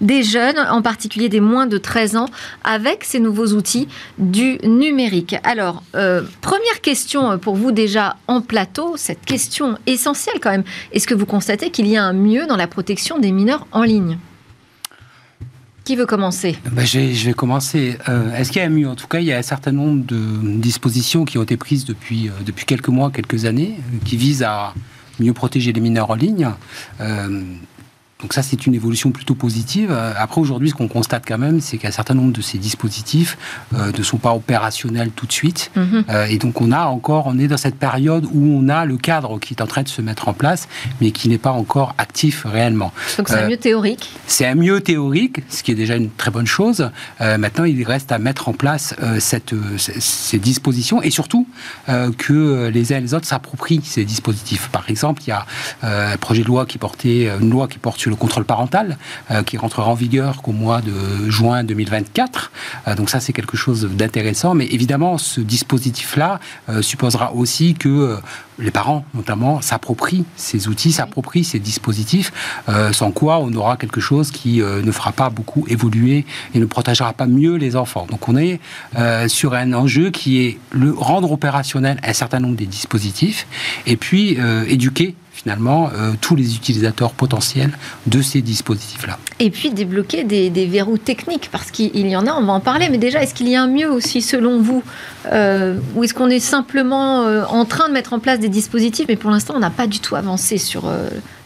des 0.00 0.22
jeunes, 0.22 0.58
en 0.58 0.82
particulier 0.82 1.28
des 1.28 1.40
moins 1.40 1.66
de 1.66 1.78
13 1.78 2.16
ans, 2.16 2.26
avec 2.64 3.04
ces 3.04 3.20
nouveaux 3.20 3.48
outils 3.48 3.86
du 4.18 4.39
numérique. 4.64 5.36
Alors, 5.44 5.82
euh, 5.94 6.22
première 6.40 6.80
question 6.82 7.38
pour 7.38 7.56
vous 7.56 7.72
déjà 7.72 8.16
en 8.26 8.40
plateau, 8.40 8.96
cette 8.96 9.24
question 9.24 9.78
essentielle 9.86 10.36
quand 10.40 10.50
même. 10.50 10.64
Est-ce 10.92 11.06
que 11.06 11.14
vous 11.14 11.26
constatez 11.26 11.70
qu'il 11.70 11.86
y 11.86 11.96
a 11.96 12.04
un 12.04 12.12
mieux 12.12 12.46
dans 12.46 12.56
la 12.56 12.66
protection 12.66 13.18
des 13.18 13.32
mineurs 13.32 13.66
en 13.72 13.82
ligne? 13.82 14.18
Qui 15.84 15.96
veut 15.96 16.06
commencer? 16.06 16.56
Bah, 16.72 16.84
je, 16.84 16.98
vais, 16.98 17.32
commencer. 17.32 17.96
Euh, 18.08 18.34
est-ce 18.36 18.52
qu'il 18.52 18.60
y 18.60 18.64
a 18.64 18.68
un 18.68 18.70
mieux? 18.70 18.88
En 18.88 18.94
tout 18.94 19.06
cas, 19.06 19.20
il 19.20 19.26
y 19.26 19.32
a 19.32 19.38
un 19.38 19.42
certain 19.42 19.72
nombre 19.72 20.04
de 20.04 20.60
dispositions 20.60 21.24
qui 21.24 21.38
ont 21.38 21.42
été 21.42 21.56
prises 21.56 21.84
depuis, 21.84 22.28
euh, 22.28 22.32
depuis 22.44 22.66
quelques 22.66 22.88
mois, 22.88 23.10
quelques 23.10 23.46
années, 23.46 23.76
qui 24.04 24.16
visent 24.16 24.42
à 24.42 24.74
mieux 25.18 25.32
protéger 25.32 25.72
les 25.72 25.80
mineurs 25.80 26.10
en 26.10 26.14
ligne. 26.14 26.50
Donc 28.20 28.34
ça, 28.34 28.42
c'est 28.42 28.66
une 28.66 28.74
évolution 28.74 29.10
plutôt 29.10 29.34
positive. 29.34 29.90
Euh, 29.90 30.12
après, 30.16 30.40
aujourd'hui, 30.40 30.70
ce 30.70 30.74
qu'on 30.74 30.88
constate 30.88 31.24
quand 31.26 31.38
même, 31.38 31.60
c'est 31.60 31.78
qu'un 31.78 31.90
certain 31.90 32.14
nombre 32.14 32.32
de 32.32 32.42
ces 32.42 32.58
dispositifs 32.58 33.38
euh, 33.74 33.92
ne 33.96 34.02
sont 34.02 34.18
pas 34.18 34.34
opérationnels 34.34 35.10
tout 35.10 35.26
de 35.26 35.32
suite. 35.32 35.70
Mhm. 35.74 36.04
Euh, 36.10 36.26
et 36.26 36.38
donc, 36.38 36.60
on 36.60 36.70
a 36.70 36.84
encore, 36.86 37.26
on 37.26 37.38
est 37.38 37.48
dans 37.48 37.56
cette 37.56 37.76
période 37.76 38.26
où 38.32 38.44
on 38.44 38.68
a 38.68 38.84
le 38.84 38.98
cadre 38.98 39.38
qui 39.38 39.54
est 39.54 39.62
en 39.62 39.66
train 39.66 39.82
de 39.82 39.88
se 39.88 40.02
mettre 40.02 40.28
en 40.28 40.34
place, 40.34 40.68
mais 41.00 41.12
qui 41.12 41.28
n'est 41.28 41.38
pas 41.38 41.52
encore 41.52 41.94
actif 41.98 42.44
réellement. 42.44 42.92
Donc, 43.16 43.28
c'est 43.28 43.36
un 43.36 43.48
mieux 43.48 43.56
théorique 43.56 44.10
C'est 44.26 44.46
un 44.46 44.54
mieux 44.54 44.80
théorique, 44.80 45.40
ce 45.48 45.62
qui 45.62 45.72
est 45.72 45.74
déjà 45.74 45.96
une 45.96 46.10
très 46.10 46.30
bonne 46.30 46.46
chose. 46.46 46.90
maintenant, 47.20 47.64
il 47.64 47.82
reste 47.84 48.12
à 48.12 48.18
mettre 48.18 48.48
en 48.48 48.52
place 48.52 48.94
cette, 49.18 49.54
ces 49.78 50.38
dispositions 50.38 51.02
et 51.02 51.10
surtout 51.10 51.46
que 52.18 52.68
les 52.72 52.92
uns 52.92 52.98
et 52.98 53.00
les 53.00 53.14
autres 53.14 53.26
s'approprient 53.26 53.80
ces 53.84 54.04
dispositifs. 54.04 54.68
Par 54.68 54.88
exemple, 54.90 55.22
il 55.26 55.30
y 55.30 55.32
a 55.32 55.46
un 55.82 56.16
projet 56.16 56.42
de 56.42 56.48
loi 56.48 56.66
qui 56.66 56.78
portait, 56.78 57.28
une 57.40 57.50
loi 57.50 57.68
qui 57.68 57.78
porte 57.78 57.98
sur 57.98 58.09
le 58.10 58.16
contrôle 58.16 58.44
parental, 58.44 58.98
euh, 59.30 59.42
qui 59.42 59.56
rentrera 59.56 59.90
en 59.90 59.94
vigueur 59.94 60.42
qu'au 60.42 60.52
mois 60.52 60.82
de 60.82 61.30
juin 61.30 61.64
2024. 61.64 62.52
Euh, 62.88 62.94
donc 62.94 63.08
ça, 63.08 63.20
c'est 63.20 63.32
quelque 63.32 63.56
chose 63.56 63.88
d'intéressant. 63.90 64.54
Mais 64.54 64.66
évidemment, 64.66 65.16
ce 65.16 65.40
dispositif-là 65.40 66.40
euh, 66.68 66.82
supposera 66.82 67.32
aussi 67.32 67.74
que 67.74 68.18
les 68.58 68.70
parents, 68.70 69.04
notamment, 69.14 69.62
s'approprient 69.62 70.26
ces 70.36 70.68
outils, 70.68 70.92
s'approprient 70.92 71.44
ces 71.44 71.58
dispositifs, 71.58 72.30
sans 72.92 73.10
quoi 73.10 73.38
on 73.38 73.52
aura 73.54 73.78
quelque 73.78 74.00
chose 74.00 74.30
qui 74.30 74.58
ne 74.58 74.92
fera 74.92 75.12
pas 75.12 75.30
beaucoup 75.30 75.64
évoluer 75.68 76.26
et 76.52 76.58
ne 76.58 76.66
protégera 76.66 77.14
pas 77.14 77.24
mieux 77.26 77.54
les 77.54 77.74
enfants. 77.74 78.06
Donc 78.10 78.28
on 78.28 78.36
est 78.36 78.60
sur 79.28 79.54
un 79.54 79.72
enjeu 79.72 80.10
qui 80.10 80.42
est 80.42 80.58
le 80.72 80.92
rendre 80.92 81.32
opérationnel 81.32 81.98
un 82.02 82.12
certain 82.12 82.40
nombre 82.40 82.56
des 82.56 82.66
dispositifs 82.66 83.46
et 83.86 83.96
puis 83.96 84.36
éduquer 84.68 85.14
finalement 85.42 85.90
euh, 85.94 86.12
tous 86.20 86.36
les 86.36 86.54
utilisateurs 86.54 87.12
potentiels 87.12 87.72
de 88.06 88.20
ces 88.20 88.42
dispositifs-là. 88.42 89.18
Et 89.38 89.50
puis 89.50 89.70
débloquer 89.70 90.24
des, 90.24 90.66
verrous 90.66 90.98
techniques, 90.98 91.48
parce 91.50 91.70
qu'il 91.70 92.06
y 92.06 92.16
en 92.16 92.26
a, 92.26 92.32
on 92.32 92.44
va 92.44 92.52
en 92.52 92.60
parler, 92.60 92.88
mais 92.90 92.98
déjà, 92.98 93.22
est-ce 93.22 93.34
qu'il 93.34 93.48
y 93.48 93.56
a 93.56 93.62
un 93.62 93.68
mieux 93.68 93.90
aussi 93.90 94.20
selon 94.20 94.60
vous 94.60 94.82
euh, 95.32 95.78
Ou 95.94 96.04
est-ce 96.04 96.14
qu'on 96.14 96.28
est 96.28 96.40
simplement 96.40 97.22
euh, 97.22 97.44
en 97.46 97.64
train 97.64 97.88
de 97.88 97.94
mettre 97.94 98.12
en 98.12 98.18
place 98.18 98.38
des 98.38 98.48
dispositifs, 98.48 99.06
mais 99.08 99.16
pour 99.16 99.30
l'instant, 99.30 99.54
on 99.56 99.60
n'a 99.60 99.70
pas 99.70 99.86
du 99.86 100.00
tout 100.00 100.14
avancé 100.14 100.58
sur 100.58 100.90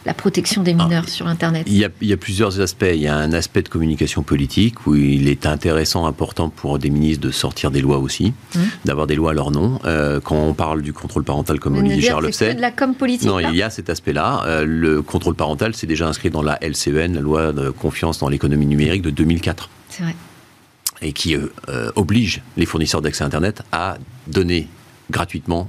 la 0.05 0.13
protection 0.13 0.61
des 0.61 0.73
mineurs 0.73 1.05
ah, 1.07 1.09
sur 1.09 1.27
Internet 1.27 1.65
il 1.67 1.77
y, 1.77 2.13
a, 2.13 2.17
plusieurs 2.17 2.61
aspects. 2.61 2.85
Il 2.93 3.01
y 3.01 3.07
a 3.07 3.15
un 3.15 3.33
aspect 3.33 3.63
de 3.63 3.69
communication 3.69 4.21
politique 4.21 4.85
où 4.85 4.95
il 4.95 5.27
est 5.27 5.45
intéressant, 5.45 6.05
important 6.05 6.49
pour 6.49 6.77
des 6.77 6.89
ministres 6.89 7.25
de 7.25 7.31
sortir 7.31 7.71
des 7.71 7.81
lois 7.81 7.97
aussi, 7.97 8.33
mmh. 8.53 8.59
d'avoir 8.85 9.07
des 9.07 9.15
lois 9.15 9.31
à 9.31 9.33
leur 9.33 9.51
nom. 9.51 9.79
Euh, 9.85 10.19
quand 10.19 10.35
on 10.35 10.53
parle 10.53 10.81
du 10.81 10.93
contrôle 10.93 11.23
parental, 11.23 11.59
comme 11.59 11.77
Olivier 11.77 12.13
le 12.21 12.31
sait. 12.31 12.53
de 12.53 12.61
la 12.61 12.71
com 12.71 12.93
politique 12.93 13.27
Non, 13.27 13.39
il 13.39 13.55
y 13.55 13.63
a 13.63 13.69
cet 13.69 13.89
aspect-là. 13.89 14.43
Euh, 14.45 14.65
le 14.65 15.01
contrôle 15.01 15.35
parental, 15.35 15.75
c'est 15.75 15.87
déjà 15.87 16.07
inscrit 16.07 16.29
dans 16.29 16.43
la 16.43 16.59
LCN, 16.61 17.15
la 17.15 17.21
loi 17.21 17.51
de 17.51 17.71
confiance 17.71 18.19
dans 18.19 18.29
l'économie 18.29 18.67
numérique 18.67 19.01
de 19.01 19.09
2004. 19.09 19.69
C'est 19.89 20.03
vrai. 20.03 20.15
Et 21.01 21.13
qui 21.13 21.35
euh, 21.35 21.91
oblige 21.95 22.41
les 22.57 22.65
fournisseurs 22.65 23.01
d'accès 23.01 23.23
Internet 23.23 23.63
à 23.71 23.97
donner 24.27 24.67
gratuitement 25.11 25.67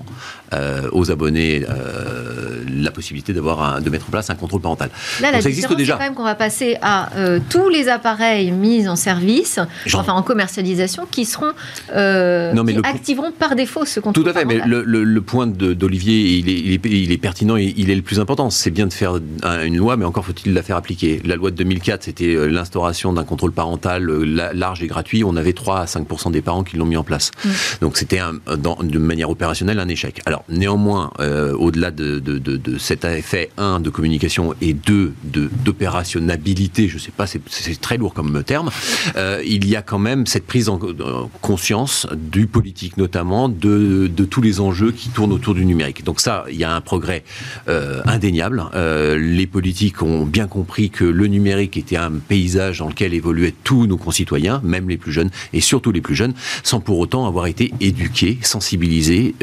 euh, 0.53 0.89
aux 0.93 1.11
abonnés 1.11 1.65
euh, 1.69 2.63
la 2.81 2.93
possibilité 2.93 3.33
d'avoir 3.33 3.81
de 3.81 3.91
mettre 3.91 4.07
en 4.07 4.11
place 4.11 4.31
un 4.31 4.37
contrôle 4.37 4.61
parental. 4.61 4.91
Là, 5.21 5.33
la 5.33 5.41
ça 5.41 5.49
existe 5.49 5.73
déjà. 5.75 5.95
Quand 5.95 6.05
même 6.05 6.15
qu'on 6.15 6.23
va 6.23 6.37
passer 6.37 6.77
à 6.83 7.11
euh, 7.17 7.41
tous 7.51 7.69
les 7.69 7.89
appareils 7.89 8.53
mis 8.53 8.89
en 8.89 8.95
service, 8.95 9.59
enfin 9.93 10.13
en 10.13 10.23
commercialisation, 10.23 11.07
qui 11.11 11.25
seront 11.25 11.53
non, 11.93 12.63
mais 12.63 12.75
qui 12.75 12.81
activeront 12.85 13.33
par 13.33 13.57
défaut 13.57 13.85
ce 13.85 13.99
contrôle. 13.99 14.23
Tout 14.23 14.31
à 14.31 14.33
fait. 14.33 14.45
Mais 14.45 14.61
le, 14.65 15.21
point 15.21 15.49
d'Olivier, 15.49 16.39
il 16.39 16.49
est, 16.49 16.61
il, 16.61 16.73
est, 16.75 17.03
il 17.03 17.11
est, 17.11 17.17
pertinent 17.19 17.57
et 17.57 17.75
il 17.77 17.91
est 17.91 17.97
le 17.97 18.03
plus 18.03 18.21
important. 18.21 18.51
C'est 18.51 18.71
bien 18.71 18.87
de 18.87 18.93
faire 18.93 19.19
une 19.65 19.77
loi, 19.77 19.97
mais 19.97 20.05
encore 20.05 20.25
faut-il 20.25 20.55
la 20.55 20.63
faire 20.63 20.77
appliquer. 20.77 21.21
La 21.25 21.35
loi 21.35 21.51
de 21.51 21.57
2004, 21.57 22.05
c'était 22.05 22.49
l'instauration 22.49 23.13
d'un 23.13 23.25
contrôle 23.25 23.53
parental 23.53 24.05
large 24.07 24.83
et 24.83 24.87
gratuit. 24.87 25.25
On 25.25 25.37
avait 25.37 25.55
3 25.55 25.81
à 25.81 25.87
5 25.87 26.07
des 26.31 26.43
parents 26.43 26.63
qui 26.63 26.77
l'ont 26.77 26.87
mis 26.87 26.97
en 26.97 27.05
place. 27.05 27.33
Mm. 27.45 27.51
Donc 27.81 27.97
c'était 27.97 28.21
de 28.47 28.99
manière 28.99 29.31
opérationnelle 29.31 29.81
un 29.81 29.89
échec. 29.89 30.21
Alors 30.27 30.36
néanmoins, 30.49 31.13
euh, 31.21 31.53
au-delà 31.55 31.91
de, 31.91 32.23
cet 32.79 33.05
effet, 33.05 33.51
un, 33.57 33.81
de 33.81 33.91
communication 33.91 34.55
et 34.61 34.73
deux, 34.73 35.15
d'opérationnabilité, 35.25 36.89
je 36.89 36.95
ne 36.95 37.01
sais 37.01 37.13
pas, 37.13 37.27
c'est 37.27 37.81
très 37.81 37.97
lourd 37.97 38.15
comme 38.15 38.43
terme, 38.45 38.71
euh, 39.17 39.43
il 39.45 39.69
y 39.69 39.77
a 39.77 39.83
quand 39.83 39.99
même 39.99 40.27
cette 40.27 40.47
prise 40.47 40.69
en 40.69 40.79
conscience 41.41 42.07
du 42.15 42.47
politique 42.47 42.97
notamment, 42.97 43.49
de, 43.49 44.11
tous 44.29 44.43
les 44.43 44.61
enjeux 44.61 44.93
qui 44.93 45.09
tournent 45.09 45.33
autour 45.33 45.55
du 45.55 45.65
numérique. 45.65 46.05
Donc 46.05 46.21
ça, 46.21 46.45
il 46.51 46.57
y 46.57 46.65
a 46.65 46.75
un 46.75 46.81
progrès 46.81 47.25
euh, 47.69 48.03
indéniable. 48.05 48.65
les 48.75 49.47
politiques 49.47 50.03
ont 50.03 50.25
bien 50.25 50.47
compris 50.47 50.91
que 50.91 51.05
le 51.05 51.27
numérique 51.27 51.77
était 51.77 51.97
un 51.97 52.13
paysage 52.13 52.79
dans 52.79 52.89
lequel 52.89 53.15
évoluaient 53.15 53.55
tous 53.65 53.87
nos 53.87 53.97
concitoyens, 53.97 54.61
même 54.65 54.89
les 54.89 54.97
plus 54.97 55.13
jeunes, 55.13 55.31
et 55.53 55.61
surtout 55.61 55.93
les 55.93 56.01
plus 56.01 56.15
jeunes, 56.15 56.35
sans 56.63 56.81
pour 56.81 56.99
autant 56.99 57.27
avoir 57.27 57.47
été 57.47 57.73
éduqués, 57.81 58.39
sensibilisés 58.43 59.35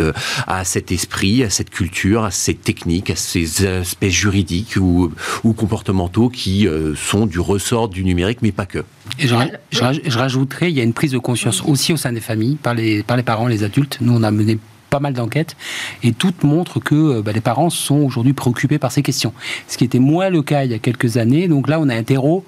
à 0.47 0.63
cette 0.65 0.82
esprit, 0.91 1.43
à 1.43 1.49
cette 1.49 1.69
culture, 1.69 2.23
à 2.23 2.31
ces 2.31 2.53
techniques, 2.53 3.09
à 3.09 3.15
ces 3.15 3.65
aspects 3.65 4.07
juridiques 4.07 4.75
ou, 4.77 5.11
comportementaux 5.55 6.29
qui 6.29 6.67
euh, 6.67 6.95
sont 6.95 7.25
du 7.25 7.39
ressort 7.39 7.89
du 7.89 8.03
numérique, 8.03 8.39
mais 8.41 8.51
pas 8.51 8.65
que. 8.65 8.79
Et 9.19 9.27
je, 9.27 9.35
je, 9.71 10.17
rajouterais, 10.17 10.71
il 10.71 10.77
y 10.77 10.81
a 10.81 10.83
une 10.83 10.93
prise 10.93 11.11
de 11.11 11.17
conscience 11.17 11.61
aussi 11.65 11.93
au 11.93 11.97
sein 11.97 12.11
des 12.11 12.21
familles, 12.21 12.55
par 12.55 12.73
les, 12.73 13.03
par 13.03 13.17
les 13.17 13.23
parents, 13.23 13.47
les 13.47 13.63
adultes. 13.63 13.97
Nous, 14.01 14.13
on 14.13 14.23
a 14.23 14.31
mené 14.31 14.57
pas 14.93 14.99
mal 14.99 15.13
d'enquêtes 15.13 15.55
et 16.03 16.11
toutes 16.11 16.43
montrent 16.43 16.79
que 16.79 17.21
bah, 17.21 17.31
les 17.31 17.41
parents 17.41 17.71
sont 17.71 18.01
aujourd'hui 18.01 18.33
préoccupés 18.33 18.77
par 18.77 18.91
ces 18.91 19.01
questions. 19.01 19.33
Ce 19.67 19.77
qui 19.77 19.85
était 19.85 19.97
moins 19.97 20.29
le 20.29 20.43
cas 20.43 20.65
il 20.65 20.71
y 20.71 20.75
a 20.75 20.79
quelques 20.79 21.17
années. 21.17 21.47
Donc 21.47 21.67
là, 21.67 21.79
on 21.79 21.89
a 21.89 21.95
un 21.95 22.03
terreau 22.03 22.43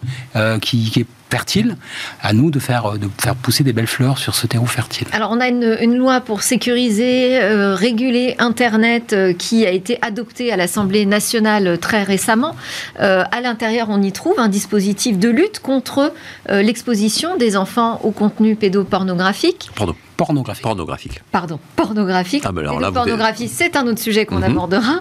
qui, 0.61 0.91
qui 0.91 0.99
est 0.99 1.05
fertile, 1.29 1.75
à 2.21 2.33
nous 2.33 2.51
de 2.51 2.59
faire, 2.59 2.93
de 2.97 3.09
faire 3.21 3.35
pousser 3.35 3.63
des 3.63 3.73
belles 3.73 3.87
fleurs 3.87 4.17
sur 4.17 4.35
ce 4.35 4.47
terreau 4.47 4.65
fertile. 4.65 5.07
Alors 5.11 5.31
on 5.31 5.41
a 5.41 5.47
une, 5.47 5.77
une 5.81 5.97
loi 5.97 6.21
pour 6.21 6.43
sécuriser, 6.43 7.41
euh, 7.41 7.75
réguler 7.75 8.35
Internet 8.39 9.11
euh, 9.11 9.33
qui 9.33 9.65
a 9.65 9.71
été 9.71 9.97
adoptée 10.01 10.53
à 10.53 10.55
l'Assemblée 10.55 11.05
nationale 11.05 11.77
très 11.79 12.03
récemment. 12.03 12.55
Euh, 13.01 13.23
à 13.31 13.41
l'intérieur, 13.41 13.87
on 13.89 14.01
y 14.01 14.11
trouve 14.11 14.39
un 14.39 14.49
dispositif 14.49 15.17
de 15.19 15.29
lutte 15.29 15.59
contre 15.59 16.13
l'exposition 16.49 17.37
des 17.37 17.57
enfants 17.57 17.99
au 18.03 18.11
contenu 18.11 18.55
pédopornographique. 18.55 19.69
Pardon. 19.75 19.95
Pornographique. 20.17 20.63
Pornographique. 20.63 21.21
Pardon, 21.31 21.59
pornographique. 21.75 22.43
Ah, 22.45 22.51
alors 22.57 22.93
pornographie, 22.93 23.47
c'est 23.47 23.75
un 23.75 23.85
autre 23.87 23.99
sujet 23.99 24.25
qu'on 24.25 24.37
Mhm. 24.37 24.43
abordera. 24.43 24.99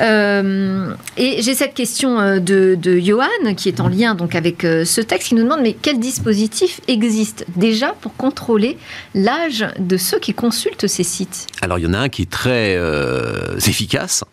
Euh, 0.00 0.94
et 1.16 1.42
j'ai 1.42 1.54
cette 1.54 1.74
question 1.74 2.20
euh, 2.20 2.38
de, 2.38 2.76
de 2.80 2.98
Johan, 2.98 3.26
qui 3.56 3.68
est 3.68 3.80
en 3.80 3.88
lien 3.88 4.14
donc 4.14 4.34
avec 4.34 4.64
euh, 4.64 4.84
ce 4.84 5.00
texte, 5.00 5.28
qui 5.28 5.34
nous 5.34 5.42
demande 5.44 5.60
mais 5.62 5.76
quel 5.80 5.98
dispositif 5.98 6.80
existe 6.88 7.44
déjà 7.56 7.94
pour 8.00 8.14
contrôler 8.16 8.78
l'âge 9.14 9.66
de 9.78 9.96
ceux 9.96 10.18
qui 10.18 10.34
consultent 10.34 10.86
ces 10.86 11.02
sites? 11.04 11.46
Alors 11.60 11.78
il 11.78 11.84
y 11.84 11.86
en 11.86 11.94
a 11.94 11.98
un 11.98 12.08
qui 12.08 12.22
est 12.22 12.30
très 12.30 12.76
euh, 12.76 13.56
efficace, 13.66 14.24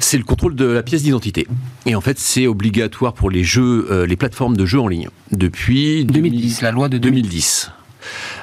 c'est 0.00 0.18
le 0.18 0.24
contrôle 0.24 0.54
de 0.54 0.64
la 0.66 0.82
pièce 0.82 1.02
d'identité. 1.02 1.46
Et 1.86 1.94
en 1.94 2.00
fait, 2.00 2.18
c'est 2.18 2.46
obligatoire 2.46 3.12
pour 3.12 3.30
les 3.30 3.44
jeux, 3.44 3.86
euh, 3.90 4.06
les 4.06 4.16
plateformes 4.16 4.56
de 4.56 4.66
jeux 4.66 4.80
en 4.80 4.88
ligne 4.88 5.08
depuis 5.32 6.04
2010, 6.04 6.62
la 6.62 6.70
loi 6.70 6.88
de 6.88 6.98
2010. 6.98 7.70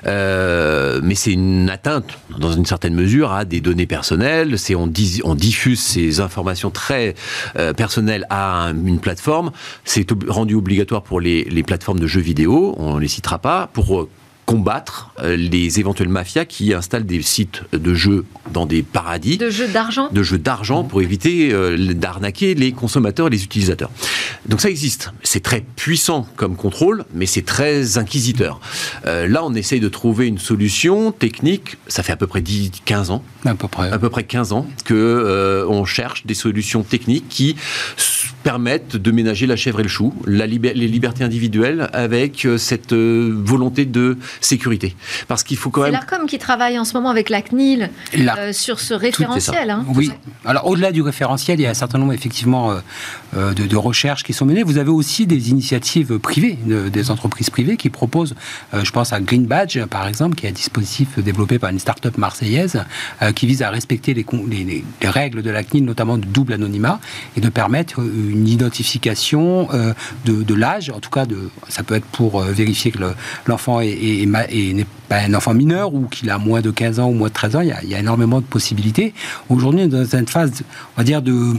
Euh, 0.07 0.99
mais 1.03 1.15
c'est 1.15 1.33
une 1.33 1.69
atteinte, 1.69 2.17
dans 2.37 2.51
une 2.51 2.65
certaine 2.65 2.93
mesure, 2.93 3.31
à 3.31 3.45
des 3.45 3.61
données 3.61 3.85
personnelles. 3.87 4.57
C'est 4.57 4.75
on, 4.75 4.87
diffuse 4.87 5.79
ces 5.79 6.19
informations 6.19 6.71
très 6.71 7.15
euh, 7.57 7.73
personnelles 7.73 8.25
à 8.29 8.65
un- 8.65 8.85
une 8.85 8.99
plateforme. 8.99 9.51
C'est 9.85 10.07
rendu 10.27 10.55
obligatoire 10.55 11.03
pour 11.03 11.19
les, 11.19 11.63
plateformes 11.63 11.99
de 11.99 12.07
jeux 12.07 12.21
vidéo. 12.21 12.75
On 12.77 12.97
les 12.97 13.07
citera 13.07 13.39
pas 13.39 13.69
pour 13.73 14.01
euh, 14.01 14.09
combattre 14.51 15.11
euh, 15.23 15.37
les 15.37 15.79
éventuelles 15.79 16.09
mafias 16.09 16.43
qui 16.43 16.73
installent 16.73 17.05
des 17.05 17.21
sites 17.21 17.61
de 17.71 17.93
jeux 17.93 18.25
dans 18.53 18.65
des 18.65 18.83
paradis 18.83 19.37
de 19.37 19.49
jeux 19.49 19.67
d'argent 19.69 20.09
de 20.11 20.23
jeux 20.23 20.37
d'argent 20.37 20.83
pour 20.83 21.01
éviter 21.01 21.53
euh, 21.53 21.93
d'arnaquer 21.93 22.53
les 22.53 22.73
consommateurs 22.73 23.27
et 23.27 23.29
les 23.29 23.43
utilisateurs. 23.45 23.89
Donc 24.47 24.59
ça 24.59 24.69
existe. 24.69 25.11
C'est 25.23 25.41
très 25.41 25.61
puissant 25.61 26.27
comme 26.35 26.55
contrôle, 26.57 27.05
mais 27.13 27.27
c'est 27.27 27.43
très 27.45 27.97
inquisiteur. 27.97 28.59
Euh, 29.05 29.27
là, 29.27 29.45
on 29.45 29.53
essaye 29.53 29.79
de 29.79 29.87
trouver 29.87 30.27
une 30.27 30.37
solution 30.39 31.11
technique. 31.13 31.77
Ça 31.87 32.03
fait 32.03 32.11
à 32.11 32.17
peu 32.17 32.27
près 32.27 32.41
10, 32.41 32.71
15 32.83 33.11
ans, 33.11 33.23
à 33.45 33.53
peu 33.55 33.67
près. 33.69 33.89
à 33.89 33.99
peu 33.99 34.09
près 34.09 34.23
15 34.23 34.51
ans, 34.51 34.67
que 34.83 34.93
euh, 34.93 35.65
on 35.69 35.85
cherche 35.85 36.25
des 36.25 36.33
solutions 36.33 36.83
techniques 36.83 37.29
qui 37.29 37.55
permettent 38.43 38.95
de 38.97 39.11
ménager 39.11 39.45
la 39.45 39.55
chèvre 39.55 39.79
et 39.79 39.83
le 39.83 39.89
chou, 39.89 40.13
la 40.25 40.47
liber- 40.47 40.73
les 40.73 40.87
libertés 40.87 41.23
individuelles 41.23 41.89
avec 41.93 42.47
cette 42.57 42.91
euh, 42.93 43.31
volonté 43.35 43.85
de 43.85 44.17
sécurité. 44.41 44.95
Parce 45.27 45.43
qu'il 45.43 45.55
faut 45.57 45.69
quand 45.69 45.81
C'est 45.85 45.91
même 45.91 46.01
l'ARCOM 46.01 46.27
qui 46.27 46.37
travaille 46.39 46.77
en 46.77 46.83
ce 46.83 46.93
moment 46.93 47.09
avec 47.09 47.29
la 47.29 47.41
CNIL 47.41 47.89
La- 48.17 48.37
euh, 48.37 48.53
sur 48.53 48.79
ce 48.79 48.93
référentiel. 48.93 49.69
hein. 49.69 49.85
Oui. 49.95 50.11
Alors 50.45 50.67
au-delà 50.67 50.91
du 50.91 51.01
référentiel, 51.01 51.59
il 51.59 51.63
y 51.63 51.65
a 51.67 51.69
un 51.69 51.73
certain 51.75 51.97
nombre 51.99 52.13
effectivement 52.13 52.71
euh, 52.71 52.79
euh, 53.37 53.53
de, 53.53 53.65
de 53.67 53.77
recherches 53.77 54.23
qui 54.23 54.33
sont 54.33 54.45
menées. 54.45 54.63
Vous 54.63 54.77
avez 54.77 54.89
aussi 54.89 55.25
des 55.27 55.51
initiatives 55.51 56.17
privées, 56.19 56.57
de- 56.65 56.89
des 56.89 57.11
entreprises 57.11 57.49
privées 57.49 57.77
qui 57.77 57.89
proposent, 57.89 58.35
euh, 58.73 58.83
je 58.83 58.91
pense 58.91 59.13
à 59.13 59.19
Green 59.21 59.45
Badge 59.45 59.79
par 59.85 60.07
exemple, 60.07 60.35
qui 60.35 60.45
est 60.47 60.49
un 60.49 60.53
dispositif 60.53 61.19
développé 61.19 61.59
par 61.59 61.69
une 61.69 61.79
start-up 61.79 62.17
marseillaise 62.17 62.83
euh, 63.21 63.31
qui 63.31 63.45
vise 63.45 63.61
à 63.61 63.69
respecter 63.69 64.13
les, 64.13 64.25
règles 65.03 65.41
de 65.43 65.49
la 65.51 65.63
CNIL, 65.63 65.85
notamment 65.85 66.17
du 66.17 66.27
double 66.27 66.53
anonymat, 66.53 66.99
et 67.37 67.41
de 67.41 67.49
permettre 67.49 67.99
une 67.99 68.47
identification 68.47 69.67
euh, 69.73 69.93
de, 70.25 70.41
de 70.43 70.53
l'âge. 70.55 70.89
En 70.89 70.99
tout 70.99 71.09
cas, 71.09 71.25
de, 71.25 71.49
ça 71.69 71.83
peut 71.83 71.95
être 71.95 72.05
pour 72.05 72.41
euh, 72.41 72.51
vérifier 72.51 72.91
que 72.91 72.97
le- 72.99 73.13
l'enfant 73.45 73.79
est, 73.81 73.89
est- 73.89 74.21
est 74.23 74.25
est- 74.35 74.73
n'est 74.73 74.85
pas 75.09 75.17
un 75.19 75.33
enfant 75.33 75.53
mineur 75.53 75.93
ou 75.93 76.07
qu'il 76.07 76.29
a 76.29 76.37
moins 76.37 76.61
de 76.61 76.71
15 76.71 76.99
ans 76.99 77.09
ou 77.09 77.13
moins 77.13 77.27
de 77.29 77.33
13 77.33 77.55
ans. 77.55 77.61
Il 77.61 77.67
y 77.67 77.71
a, 77.71 77.81
il 77.83 77.89
y 77.89 77.95
a 77.95 77.99
énormément 77.99 78.39
de 78.39 78.45
possibilités. 78.45 79.13
Aujourd'hui, 79.49 79.81
on 79.81 79.83
est 79.85 79.87
dans 79.87 80.17
une 80.17 80.27
phase, 80.27 80.63
on 80.95 81.01
va 81.01 81.03
dire, 81.03 81.21
de, 81.21 81.53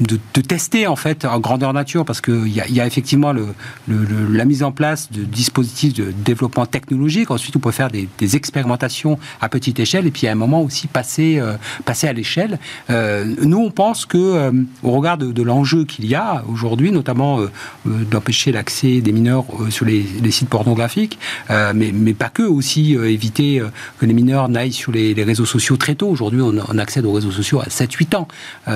de, 0.00 0.18
tester 0.40 0.86
en 0.86 0.96
fait 0.96 1.24
en 1.24 1.40
grandeur 1.40 1.72
nature 1.72 2.04
parce 2.04 2.20
qu'il 2.20 2.46
y 2.46 2.62
y 2.68 2.80
a 2.80 2.86
effectivement 2.86 3.32
le, 3.32 3.54
la 3.88 4.44
mise 4.44 4.62
en 4.62 4.72
place 4.72 5.10
de 5.10 5.24
dispositifs 5.24 5.94
de 5.94 6.12
développement 6.24 6.66
technologique. 6.66 7.30
Ensuite, 7.30 7.56
on 7.56 7.60
peut 7.60 7.70
faire 7.70 7.90
des, 7.90 8.08
expérimentations 8.36 9.18
à 9.40 9.48
petite 9.48 9.80
échelle 9.80 10.06
et 10.06 10.10
puis 10.10 10.26
à 10.26 10.32
un 10.32 10.34
moment 10.34 10.62
aussi 10.62 10.86
passer, 10.86 11.38
euh, 11.38 11.54
passer 11.84 12.06
à 12.06 12.12
l'échelle. 12.12 12.58
Euh, 12.90 13.24
nous, 13.42 13.58
on 13.58 13.70
pense 13.70 14.04
que 14.04 14.18
euh, 14.18 14.52
au 14.82 14.90
regard 14.90 15.16
de, 15.18 15.42
l'enjeu 15.42 15.84
qu'il 15.84 16.06
y 16.06 16.14
a 16.14 16.44
aujourd'hui, 16.48 16.92
notamment 16.92 17.40
d'empêcher 17.84 18.52
l'accès 18.52 19.00
des 19.00 19.12
mineurs 19.12 19.44
sur 19.70 19.86
les, 19.86 20.04
sites 20.30 20.48
pornographiques, 20.48 21.18
mais, 21.48 21.90
mais 21.92 22.12
pas 22.12 22.28
que, 22.28 22.42
aussi 22.42 22.94
éviter 22.94 23.62
que 23.98 24.04
les 24.04 24.12
mineurs 24.12 24.48
n'aillent 24.48 24.72
sur 24.72 24.92
les, 24.92 25.14
réseaux 25.22 25.46
sociaux 25.46 25.76
très 25.76 25.94
tôt. 25.94 26.08
Aujourd'hui, 26.08 26.42
on, 26.42 26.78
accède 26.78 27.06
aux 27.06 27.12
réseaux 27.12 27.30
sociaux 27.30 27.60
à 27.60 27.68
7-8 27.68 28.16
ans. 28.16 28.28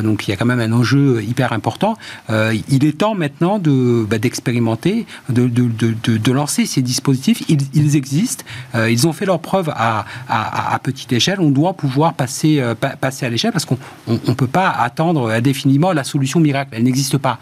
Donc 0.02 0.26
il 0.26 0.30
y 0.30 0.34
a 0.34 0.36
quand 0.36 0.46
même 0.46 0.60
un 0.60 0.72
enjeu 0.72 1.11
hyper 1.20 1.52
important. 1.52 1.96
Euh, 2.30 2.54
il 2.68 2.84
est 2.84 2.96
temps 2.98 3.14
maintenant 3.14 3.58
de, 3.58 4.06
bah, 4.08 4.18
d'expérimenter, 4.18 5.06
de, 5.28 5.46
de, 5.48 5.68
de, 5.68 6.16
de- 6.16 6.32
lancer 6.32 6.64
ces 6.66 6.80
dispositifs. 6.82 7.42
Ils, 7.48 7.96
existent, 7.96 8.44
euh, 8.74 8.90
ils 8.90 9.06
ont 9.06 9.12
fait 9.12 9.26
leur 9.26 9.40
preuve 9.40 9.68
à, 9.74 10.06
à, 10.28 10.74
à 10.74 10.78
petite 10.78 11.12
échelle. 11.12 11.40
On 11.40 11.50
doit 11.50 11.74
pouvoir 11.74 12.14
passer, 12.14 12.58
euh, 12.60 12.74
pa- 12.74 12.96
passer 12.96 13.26
à 13.26 13.30
l'échelle 13.30 13.52
parce 13.52 13.64
qu'on 13.66 13.76
ne 14.08 14.32
peut 14.34 14.46
pas 14.46 14.70
attendre 14.70 15.30
indéfiniment 15.30 15.92
la 15.92 16.04
solution 16.04 16.40
miracle. 16.40 16.70
Elle 16.72 16.84
n'existe 16.84 17.18
pas. 17.18 17.38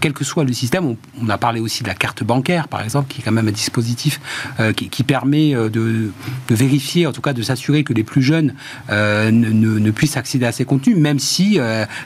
Quel 0.00 0.12
que 0.12 0.24
soit 0.24 0.44
le 0.44 0.52
système, 0.52 0.94
on, 1.22 1.28
a 1.28 1.38
parlé 1.38 1.60
aussi 1.60 1.82
de 1.82 1.88
la 1.88 1.94
carte 1.94 2.22
bancaire, 2.24 2.68
par 2.68 2.82
exemple, 2.82 3.08
qui 3.12 3.20
est 3.20 3.24
quand 3.24 3.32
même 3.32 3.48
un 3.48 3.52
dispositif 3.52 4.20
qui, 4.76 4.88
qui 4.88 5.02
permet 5.04 5.54
de, 5.54 6.10
vérifier, 6.50 7.06
en 7.06 7.12
tout 7.12 7.20
cas 7.20 7.32
de 7.32 7.42
s'assurer 7.42 7.84
que 7.84 7.92
les 7.92 8.04
plus 8.04 8.22
jeunes 8.22 8.54
ne, 8.90 9.30
ne- 9.30 9.90
puissent 9.90 10.16
accéder 10.16 10.46
à 10.46 10.52
ces 10.52 10.64
contenus, 10.64 10.96
même 10.96 11.18
si 11.18 11.58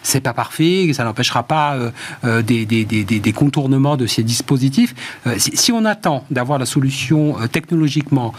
c'est 0.02 0.20
pas 0.20 0.32
parfait, 0.34 0.90
ça 0.92 1.04
n'empêchera 1.08 1.42
pas 1.42 1.74
euh, 1.74 1.90
euh, 2.24 2.42
des, 2.42 2.64
des- 2.66 2.84
des- 2.84 3.04
des- 3.04 3.32
contournements 3.32 3.96
de 3.96 4.06
ces 4.06 4.22
dispositifs. 4.22 4.94
Euh, 5.26 5.34
si, 5.38 5.56
si 5.56 5.72
on 5.72 5.84
attend 5.84 6.24
d'avoir 6.30 6.58
la 6.58 6.66
solution 6.66 7.36
euh, 7.40 7.46
technologiquement 7.46 8.32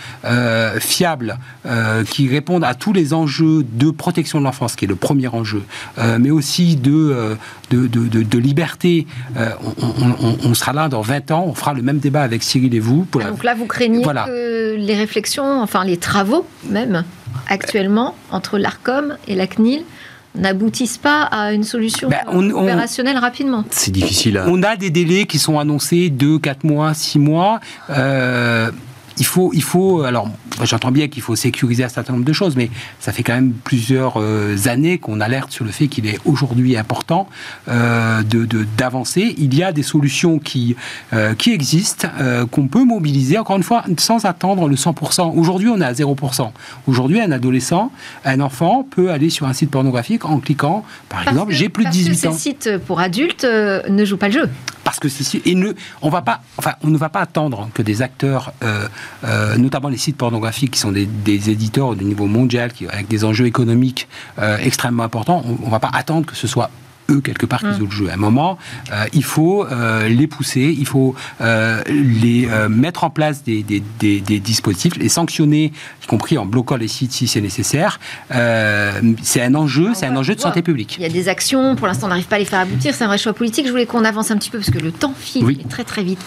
fiable 0.80 1.38
qui 2.10 2.28
réponde 2.28 2.64
à 2.64 2.74
tous 2.74 2.94
les 2.94 3.14
enjeux 3.14 3.64
de 3.72 3.92
protection 3.92 4.40
de 4.40 4.44
l'enfance, 4.46 4.76
qui 4.76 4.86
est 4.86 4.88
le 4.88 4.96
premier 4.96 5.28
enjeu, 5.28 5.64
mais 6.20 6.32
aussi 6.32 6.76
de, 6.76 7.38
de, 7.72 7.88
de- 7.88 8.24
de- 8.24 8.38
liberté, 8.38 9.08
on, 9.36 9.86
on- 9.86 10.16
on- 10.28 10.38
on 10.44 10.54
sera 10.54 10.74
là 10.74 10.90
dans 10.90 11.02
20 11.02 11.32
ans, 11.32 11.46
on 11.48 11.54
fera 11.54 11.74
le 11.74 11.82
même 11.82 12.00
débat 12.00 12.22
avec 12.22 12.44
Cyril 12.44 12.74
et 12.76 12.80
vous. 12.80 13.04
Pour 13.06 13.22
la- 13.22 13.32
Donc 13.32 13.44
là, 13.44 13.56
vous 13.56 13.66
craignez 13.66 14.04
Voilà. 14.04 14.26
que 14.26 14.76
les 14.78 14.96
réflexions, 14.96 15.62
enfin 15.62 15.84
les 15.86 15.98
travaux 15.98 16.46
même, 16.70 17.04
actuellement, 17.48 18.16
entre 18.32 18.58
l'ARCOM 18.58 19.18
et 19.28 19.36
la 19.36 19.48
CNIL, 19.48 19.84
n'aboutissent 20.36 20.98
pas 20.98 21.24
à 21.24 21.52
une 21.54 21.64
solution 21.64 22.10
Ben, 22.10 22.20
on- 22.28 22.50
on- 22.52 22.64
opérationnelle 22.64 23.18
rapidement. 23.18 23.64
c'est 23.72 23.92
difficile 23.92 24.38
à... 24.38 24.46
On 24.48 24.62
a 24.64 24.76
des 24.76 24.90
délais 24.90 25.26
qui 25.26 25.40
sont 25.40 25.58
annoncés 25.60 26.10
2, 26.10 26.40
4 26.40 26.64
mois, 26.64 26.94
6 26.94 27.20
mois. 27.20 27.60
Euh, 27.90 28.70
il 29.20 29.26
faut, 29.26 29.52
il 29.54 29.62
faut, 29.64 30.02
alors 30.02 30.30
j'entends 30.64 30.92
bien 30.92 31.08
qu'il 31.08 31.22
faut 31.22 31.36
sécuriser 31.36 31.84
un 31.84 31.90
certain 31.90 32.14
nombre 32.14 32.26
de 32.26 32.34
choses, 32.34 32.56
mais 32.56 32.70
ça 33.00 33.12
fait 33.12 33.24
quand 33.24 33.34
même 33.34 33.52
plusieurs 33.52 34.14
euh, 34.18 34.56
années 34.66 34.98
qu'on 34.98 35.20
alerte 35.22 35.52
sur 35.52 35.66
le 35.66 35.72
fait 35.72 35.88
qu'il 35.88 36.08
est 36.08 36.20
aujourd'hui 36.26 36.76
important 36.78 37.28
euh, 37.68 38.22
de- 38.24 38.46
de- 38.46 38.66
d'avancer. 38.78 39.36
Il 39.38 39.54
y 39.56 39.64
a 39.64 39.72
des 39.72 39.84
solutions 39.84 40.40
qui, 40.40 40.76
euh, 41.14 41.34
qui 41.36 41.52
existent, 41.52 42.08
qu'on 42.52 42.68
peut 42.68 42.84
mobiliser, 42.84 43.38
encore 43.38 43.58
une 43.58 43.64
fois, 43.64 43.84
sans 43.98 44.26
attendre 44.26 44.68
le 44.68 44.76
100%. 44.76 45.34
Aujourd'hui, 45.36 45.70
on 45.70 45.80
est 45.82 45.86
à 45.86 45.94
0%. 45.94 46.52
Aujourd'hui, 46.88 47.20
un 47.22 47.32
adolescent, 47.32 47.92
un 48.26 48.40
enfant 48.40 48.86
peut 48.90 49.12
aller 49.12 49.30
sur 49.30 49.46
un 49.48 49.54
site 49.54 49.70
pornographique 49.72 50.26
en 50.26 50.40
cliquant, 50.40 50.84
par 51.10 51.20
Parce 51.24 51.32
exemple, 51.36 51.54
j'ai 51.54 51.70
plus 51.70 51.84
de 51.84 51.90
parce 51.90 51.98
18 51.98 52.22
que 52.22 52.28
ans. 52.28 52.32
ces 52.32 52.38
sites 52.40 52.78
pour 52.88 53.00
adultes 53.00 53.44
ne 53.46 54.06
jouent 54.06 54.18
pas 54.18 54.28
le 54.28 54.34
jeu. 54.34 54.50
Parce 54.84 55.00
que 55.00 55.10
c'est 55.10 55.46
et 55.46 55.54
ne, 55.56 55.74
on 56.02 56.10
va 56.10 56.22
pas, 56.24 56.42
enfin, 56.58 56.74
on 56.84 56.88
ne 56.88 56.98
va 56.98 57.10
pas 57.10 57.20
attendre 57.20 57.70
que 57.76 57.82
des 57.84 58.02
acteurs, 58.02 58.54
euh, 59.24 59.58
notamment 59.58 59.90
les 59.90 59.98
sites 59.98 60.18
pornographiques, 60.18 60.72
qui 60.72 60.80
sont 60.80 60.92
des, 60.92 61.08
éditeurs 61.50 61.88
au 61.88 61.96
niveau 61.96 62.26
mondial, 62.26 62.74
qui, 62.74 62.88
avec 62.88 63.08
des 63.08 63.26
enjeux 63.26 63.46
économiques 63.46 64.08
euh, 64.40 64.58
extrêmement 64.58 65.04
importants, 65.04 65.44
on, 65.46 65.66
ne 65.66 65.72
va 65.72 65.80
pas 65.80 65.92
attendre 65.94 66.26
que 66.26 66.36
ce 66.36 66.48
soit 66.48 66.70
eux 67.10 67.22
quelque 67.22 67.46
part 67.46 67.60
qui 67.60 67.68
mmh. 67.68 67.78
jouent 67.78 67.86
le 67.86 67.92
jeu. 67.92 68.10
À 68.10 68.14
un 68.14 68.18
moment, 68.18 68.58
il 69.14 69.24
faut 69.24 69.66
les 70.08 70.28
pousser, 70.28 70.76
il 70.78 70.86
faut 70.86 71.16
les 71.40 72.48
mettre 72.70 73.04
en 73.04 73.10
place 73.10 73.44
des, 73.44 73.64
des, 73.64 73.82
des, 74.00 74.40
dispositifs, 74.40 74.96
les 74.98 75.10
sanctionner, 75.10 75.72
y 76.04 76.08
compris 76.08 76.38
en 76.38 76.46
bloquant 76.46 76.78
les 76.78 76.88
sites 76.88 77.12
si 77.12 77.28
c'est 77.28 77.42
nécessaire. 77.42 78.00
c'est 78.30 79.42
un 79.42 79.56
enjeu, 79.56 79.94
c'est 79.94 80.06
un 80.06 80.16
enjeu 80.16 80.36
de 80.36 80.42
santé 80.42 80.62
publique. 80.62 80.96
Il 80.98 81.04
y 81.04 81.06
a 81.06 81.10
des 81.10 81.30
actions, 81.30 81.76
pour 81.76 81.88
l'instant 81.88 82.08
on 82.08 82.10
n'arrive 82.10 82.28
pas 82.28 82.38
à 82.38 82.40
les 82.40 82.46
faire 82.46 82.60
aboutir, 82.60 82.94
c'est 82.94 83.04
un 83.04 83.08
vrai 83.08 83.18
choix 83.18 83.34
politique. 83.34 83.66
Je 83.66 83.72
voulais 83.72 83.86
qu'on 83.86 84.06
avance 84.06 84.32
un 84.32 84.38
petit 84.38 84.50
peu 84.50 84.60
parce 84.60 84.72
que 84.72 84.80
le 84.80 84.92
temps 84.92 85.14
file 85.18 85.58
très 85.70 85.84
très 85.84 86.04
vite. 86.04 86.22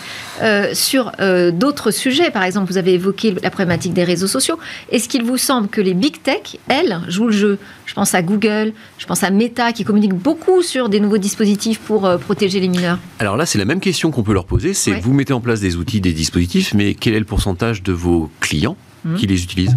sur 0.75 1.13
d'autres 1.53 1.91
sujets, 1.91 2.31
par 2.31 2.45
exemple, 2.45 2.71
vous 2.71 2.79
avez 2.79 2.95
évoqué 2.95 3.35
la 3.43 3.51
problématique 3.51 3.93
des 3.93 4.05
réseaux 4.05 4.27
sociaux. 4.27 4.59
Est-ce 4.91 5.09
qu'il 5.09 5.25
vous 5.25 5.37
semble 5.37 5.69
que 5.69 5.81
les 5.81 5.95
big 5.95 6.23
tech, 6.23 6.57
elles, 6.69 7.01
jouent 7.09 7.27
le 7.27 7.33
jeu? 7.33 7.59
Je 7.87 7.95
pense 7.95 8.15
à 8.15 8.23
Google, 8.23 8.73
je 8.99 9.07
pense 9.07 9.23
à 9.23 9.31
Meta 9.31 9.73
qui 9.73 9.85
communique 9.85 10.15
beaucoup 10.15 10.63
sur 10.63 10.72
des 10.89 11.01
nouveaux 11.01 11.19
dispositifs 11.19 11.79
pour 11.79 12.07
euh, 12.07 12.19
protéger 12.19 12.61
les 12.61 12.69
mineurs. 12.69 12.99
Alors 13.19 13.37
là, 13.37 13.47
c'est 13.47 13.59
la 13.59 13.65
même 13.65 13.81
question 13.81 14.11
qu'on 14.11 14.23
peut 14.23 14.33
leur 14.33 14.47
poser. 14.47 14.75
C'est 14.75 14.93
vous 15.01 15.13
mettez 15.13 15.33
en 15.33 15.41
place 15.41 15.61
des 15.61 15.77
outils, 15.77 16.01
des 16.01 16.13
dispositifs, 16.13 16.75
mais 16.75 16.95
quel 16.95 17.15
est 17.15 17.19
le 17.19 17.25
pourcentage 17.25 17.83
de 17.83 17.93
vos 17.93 18.31
clients 18.41 18.77
mmh. 19.05 19.15
qui 19.17 19.27
les 19.27 19.43
utilisent? 19.43 19.77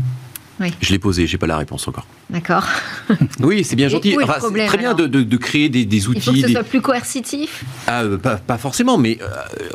Je 0.59 0.91
l'ai 0.91 0.99
posé, 0.99 1.27
j'ai 1.27 1.37
pas 1.37 1.47
la 1.47 1.57
réponse 1.57 1.87
encore. 1.87 2.05
D'accord. 2.29 2.65
oui, 3.39 3.63
c'est 3.63 3.75
bien 3.75 3.89
gentil. 3.89 4.15
c'est 4.17 4.65
très 4.67 4.77
bien 4.77 4.93
de, 4.93 5.37
créer 5.37 5.69
des, 5.69 6.07
outils. 6.07 6.17
Il 6.17 6.21
faut 6.21 6.31
que 6.31 6.41
ce 6.41 6.47
soit 6.49 6.63
plus 6.63 6.81
coercitif? 6.81 7.63
Ah, 7.87 8.03
euh, 8.03 8.17
pas, 8.17 8.57
forcément, 8.57 8.97
mais 8.97 9.19
euh, 9.21 9.27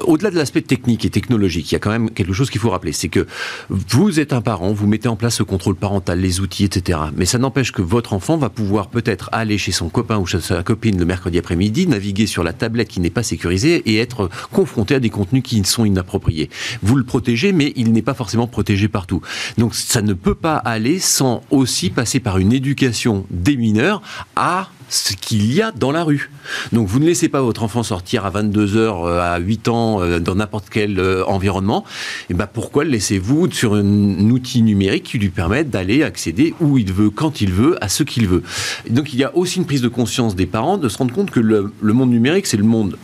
au-delà 0.05 0.31
de 0.31 0.37
l'aspect 0.37 0.63
technique 0.63 1.05
et 1.05 1.11
technologique, 1.11 1.71
il 1.71 1.75
y 1.75 1.77
a 1.77 1.79
quand 1.79 1.91
même 1.91 2.11
quelque 2.11 2.33
chose 2.33 2.51
qu'il 2.51 2.61
faut 2.61 2.71
rappeler, 2.71 2.93
c'est 2.93 3.09
que 3.09 3.27
vous 3.69 4.21
êtes 4.21 4.33
un 4.33 4.41
parent, 4.41 4.73
vous 4.73 4.87
mettez 4.87 5.09
en 5.09 5.17
place 5.17 5.37
ce 5.37 5.43
contrôle 5.43 5.77
parental, 5.77 6.19
les 6.21 6.41
outils, 6.41 6.65
etc. 6.65 6.99
Mais 7.15 7.27
ça 7.27 7.39
n'empêche 7.39 7.73
que 7.73 7.83
votre 7.83 8.13
enfant 8.13 8.37
va 8.37 8.49
pouvoir 8.49 8.89
peut-être 8.89 9.29
aller 9.33 9.59
chez 9.59 9.73
son 9.73 9.89
copain 9.89 10.19
ou 10.19 10.27
chez 10.27 10.41
sa 10.41 10.63
copine 10.63 10.99
le 10.99 11.05
mercredi 11.05 11.39
après-midi, 11.39 11.87
naviguer 11.87 12.27
sur 12.27 12.43
la 12.43 12.53
tablette 12.53 12.89
qui 12.89 13.01
n'est 13.01 13.11
pas 13.11 13.23
sécurisée 13.23 13.83
et 13.87 13.99
être 13.99 14.31
confronté 14.51 14.95
à 14.95 15.01
des 15.01 15.11
contenus 15.11 15.43
qui 15.43 15.63
sont 15.65 15.85
inappropriés. 15.85 16.51
Vous 16.83 16.97
le 16.97 17.05
protégez, 17.05 17.53
mais 17.53 17.73
il 17.77 17.93
n'est 17.93 18.03
pas 18.03 18.15
forcément 18.15 18.47
protégé 18.47 18.89
partout. 18.89 19.21
Donc 19.59 19.75
ça 19.75 20.03
ne 20.03 20.15
peut 20.15 20.35
pas 20.35 20.57
aller 20.71 20.99
sans 20.99 21.43
aussi 21.51 21.91
passer 21.91 22.21
par 22.21 22.39
une 22.39 22.53
éducation 22.53 23.27
des 23.31 23.57
mineurs 23.57 24.03
à 24.37 24.69
ce 24.89 25.15
qu'il 25.15 25.53
y 25.53 25.63
a 25.63 25.71
dans 25.71 25.93
la 25.93 26.03
rue. 26.03 26.31
Donc 26.73 26.89
vous 26.89 26.99
ne 26.99 27.07
laissez 27.07 27.29
pas 27.29 27.41
votre 27.41 27.63
enfant 27.63 27.83
sortir 27.83 28.27
à 28.27 28.31
22 28.31 28.77
heures 28.77 29.05
euh, 29.05 29.21
à 29.21 29.39
8 29.39 29.69
ans 29.69 30.03
euh, 30.03 30.19
dans 30.19 30.35
n'importe 30.35 30.67
quel 30.69 30.99
euh, 30.99 31.25
environnement. 31.27 31.85
Et 32.29 32.35
ben 32.35 32.47
pourquoi 32.47 32.85
le 32.85 32.91
laissez-vous 32.91 33.51
sur 33.53 33.75
un 33.75 34.31
outil 34.31 34.63
numérique 34.63 35.05
qui 35.05 35.19
lui 35.19 35.31
permette 35.31 35.71
d'aller 35.71 36.03
accéder 36.03 36.55
où 36.61 36.77
il 36.77 36.93
veut, 36.93 37.11
quand 37.11 37.41
il 37.41 37.53
veut, 37.53 37.83
à 37.83 37.89
ce 37.89 38.03
qu'il 38.03 38.27
veut? 38.27 38.43
donc 38.91 39.13
il 39.13 39.19
y 39.21 39.25
a 39.25 39.37
aussi 39.37 39.59
une 39.59 39.67
prise 39.67 39.83
de 39.83 39.89
conscience 39.89 40.35
des 40.35 40.47
parents 40.47 40.77
de 40.77 40.89
se 40.89 40.99
rendre 40.99 41.15
compte 41.15 41.31
que 41.31 41.41
le 41.41 41.93
monde 41.93 42.11
numérique 42.11 42.47
c'est 42.47 42.57
le 42.57 42.65
monde 42.65 42.97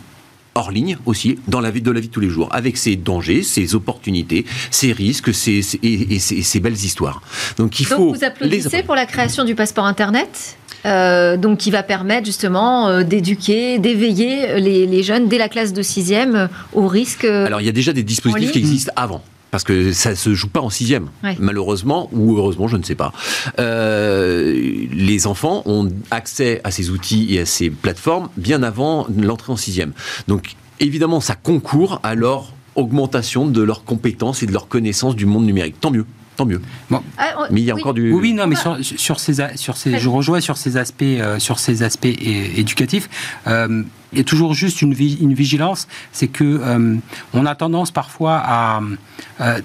hors 0.57 0.71
ligne 0.71 0.97
aussi, 1.05 1.39
dans 1.47 1.61
la 1.61 1.71
vie 1.71 1.81
de 1.81 1.91
la 1.91 1.99
vie 1.99 2.07
de 2.07 2.13
tous 2.13 2.19
les 2.19 2.29
jours, 2.29 2.49
avec 2.51 2.77
ses 2.77 2.95
dangers, 2.95 3.43
ses 3.43 3.75
opportunités, 3.75 4.45
ses 4.71 4.91
risques, 4.91 5.33
ses, 5.33 5.61
et, 5.83 6.19
ses, 6.19 6.59
belles 6.59 6.73
histoires. 6.73 7.21
Donc 7.57 7.79
il 7.79 7.85
faut. 7.85 8.13
vous 8.13 8.23
applaudissez 8.23 8.83
pour 8.83 8.95
la 8.95 9.05
création 9.05 9.43
du 9.43 9.55
passeport 9.55 9.85
Internet 9.85 10.57
euh, 10.85 11.37
donc 11.37 11.57
qui 11.57 11.71
va 11.71 11.83
permettre 11.83 12.25
justement 12.25 12.87
euh, 12.87 13.03
d'éduquer, 13.03 13.79
d'éveiller 13.79 14.59
les, 14.59 15.03
jeunes 15.03 15.27
dès 15.27 15.37
la 15.37 15.49
classe 15.49 15.73
de 15.73 15.81
6e 15.81 16.35
euh, 16.35 16.47
au 16.73 16.87
risque. 16.87 17.25
Alors 17.25 17.61
il 17.61 17.65
y 17.65 17.69
a 17.69 17.73
déjà 17.73 17.93
des 17.93 18.03
dispositifs 18.03 18.51
qui 18.51 18.59
existent 18.59 18.91
avant 18.95 19.21
parce 19.51 19.63
que 19.63 19.91
ça 19.93 20.15
se 20.15 20.33
joue 20.33 20.49
pas 20.49 20.61
en 20.61 20.69
sixième, 20.69 21.09
malheureusement 21.39 22.09
ou 22.11 22.37
heureusement, 22.37 22.67
je 22.67 22.77
ne 22.77 22.83
sais 22.83 22.95
pas. 22.95 23.13
Euh, 23.59 24.53
les 24.91 25.27
enfants 25.27 25.63
ont 25.65 25.89
accès 26.11 26.61
à 26.63 26.71
ces 26.71 26.89
outils 26.89 27.35
et 27.35 27.41
à 27.41 27.45
ces 27.45 27.69
plateformes 27.69 28.29
bien 28.37 28.63
avant 28.63 29.07
l'entrée 29.17 29.53
en 29.53 29.57
sixième. 29.57 29.93
Donc 30.27 30.55
évidemment, 30.79 31.19
ça 31.19 31.35
concourt 31.35 31.99
à 32.03 32.15
leur 32.15 32.53
augmentation 32.75 33.47
de 33.47 33.61
leurs 33.61 33.83
compétences 33.83 34.43
et 34.43 34.45
de 34.45 34.51
leur 34.51 34.67
connaissance 34.67 35.15
du 35.15 35.25
monde 35.25 35.45
numérique. 35.45 35.79
Tant 35.79 35.91
mieux 35.91 36.05
tant 36.37 36.45
mieux. 36.45 36.61
Bon. 36.89 37.01
Ah, 37.17 37.47
mais 37.51 37.61
il 37.61 37.65
y 37.65 37.71
a 37.71 37.75
encore 37.75 37.93
du. 37.93 38.13
Oui, 38.13 38.33
non, 38.33 38.47
mais 38.47 38.55
sur, 38.55 38.77
sur, 38.81 39.19
ces, 39.19 39.35
sur 39.55 39.75
ces, 39.75 39.99
je 39.99 40.07
rejoins 40.07 40.39
sur 40.39 40.55
ces 40.55 40.77
aspects, 40.77 41.03
euh, 41.03 41.39
sur 41.39 41.59
ces 41.59 41.83
aspects 41.83 42.05
éducatifs. 42.05 43.09
Euh, 43.47 43.83
il 44.13 44.19
y 44.19 44.21
a 44.21 44.23
toujours 44.23 44.53
juste 44.53 44.81
une, 44.81 44.93
une 44.93 45.33
vigilance, 45.33 45.89
c'est 46.13 46.29
que 46.29 46.45
euh, 46.45 46.95
on 47.33 47.45
a 47.45 47.55
tendance 47.55 47.91
parfois 47.91 48.41
à 48.41 48.79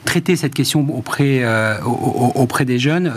traiter 0.04 0.34
cette 0.34 0.52
question 0.52 0.84
auprès, 0.92 1.44
auprès 1.84 2.64
des 2.64 2.80
jeunes, 2.80 3.12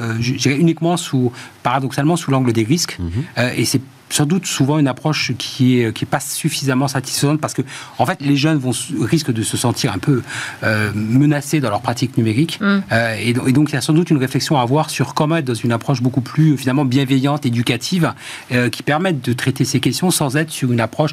uniquement 0.45 0.97
sous, 0.97 1.31
paradoxalement, 1.63 2.15
sous 2.15 2.29
l'angle 2.29 2.53
des 2.53 2.63
risques. 2.63 2.99
Mhm. 2.99 3.49
et 3.57 3.65
c'est 3.65 3.81
sans 4.09 4.25
doute 4.25 4.45
souvent 4.45 4.79
une 4.79 4.87
approche 4.87 5.33
qui 5.37 5.79
est 5.79 5.93
qui 5.93 6.05
est 6.05 6.07
pas 6.07 6.19
suffisamment 6.19 6.87
satisfaisante 6.87 7.39
parce 7.41 7.53
que 7.53 7.61
en 7.97 8.05
fait 8.05 8.21
les 8.21 8.35
jeunes 8.35 8.57
vont 8.57 8.71
risquent 9.01 9.33
de 9.33 9.43
se 9.43 9.57
sentir 9.57 9.91
un 9.93 9.97
peu 9.97 10.21
euh, 10.63 10.91
menacés 10.93 11.59
dans 11.59 11.69
leur 11.69 11.81
pratique 11.81 12.17
numérique. 12.17 12.59
Mm. 12.61 12.83
euh, 12.91 13.15
et, 13.19 13.33
donc 13.33 13.69
il 13.69 13.73
y 13.73 13.77
a 13.77 13.81
sans 13.81 13.93
doute 13.93 14.09
une 14.09 14.17
réflexion 14.17 14.57
à 14.57 14.61
avoir 14.61 14.89
sur 14.89 15.13
comment 15.13 15.37
être 15.37 15.45
dans 15.45 15.53
une 15.53 15.71
approche 15.71 16.01
beaucoup 16.01 16.21
plus 16.21 16.57
finalement 16.57 16.85
bienveillante 16.85 17.45
éducative 17.45 18.13
euh, 18.51 18.69
qui 18.69 18.83
permette 18.83 19.21
de 19.21 19.33
traiter 19.33 19.65
ces 19.65 19.79
questions 19.79 20.11
sans 20.11 20.35
être 20.37 20.51
sur 20.51 20.71
une 20.71 20.79
approche 20.79 21.11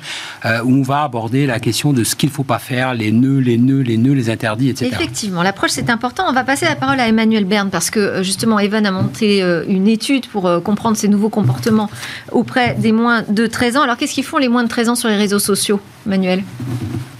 où 0.65 0.75
on 0.75 0.83
va 0.83 1.03
aborder 1.03 1.47
la 1.47 1.61
question 1.61 1.93
de 1.93 2.05
ce 2.05 2.17
qu'il 2.17 2.31
faut 2.31 2.45
pas 2.45 2.59
faire 2.59 2.95
les 2.95 3.13
nœuds 3.13 3.39
les 3.39 3.59
nœuds 3.59 3.81
les 3.81 3.97
nœuds 3.97 4.13
les 4.13 4.29
interdits 4.31 4.71
etc 4.71 4.91
effectivement 4.93 5.43
l'approche 5.43 5.71
c'est 5.71 5.91
important. 5.91 6.25
On 6.29 6.33
va 6.33 6.45
passer 6.45 6.67
la 6.67 6.77
parole 6.77 7.01
à 7.01 7.09
Emmanuel 7.09 7.45
Bern 7.45 7.71
parce 7.71 7.91
que 7.91 8.23
justement 8.23 8.59
Evan 8.59 8.85
a 8.87 8.91
monté 8.91 9.43
une 9.69 9.89
étude 9.89 10.27
pour 10.27 10.63
comprendre 10.63 10.97
ces 10.97 11.09
nouveaux 11.09 11.29
comportements 11.29 11.91
auprès 12.31 12.75
des 12.83 12.93
moins 12.93 13.23
de 13.23 13.47
13 13.47 13.79
ans. 13.79 13.83
Alors 13.83 13.97
qu'est-ce 13.97 14.13
qu'ils 14.13 14.25
font 14.25 14.39
les 14.39 14.49
moins 14.49 14.65
de 14.65 14.69
13 14.69 14.91
ans 14.91 14.95
sur 14.95 15.09
les 15.09 15.17
réseaux 15.17 15.39
sociaux, 15.39 15.81
Manuel? 16.05 16.43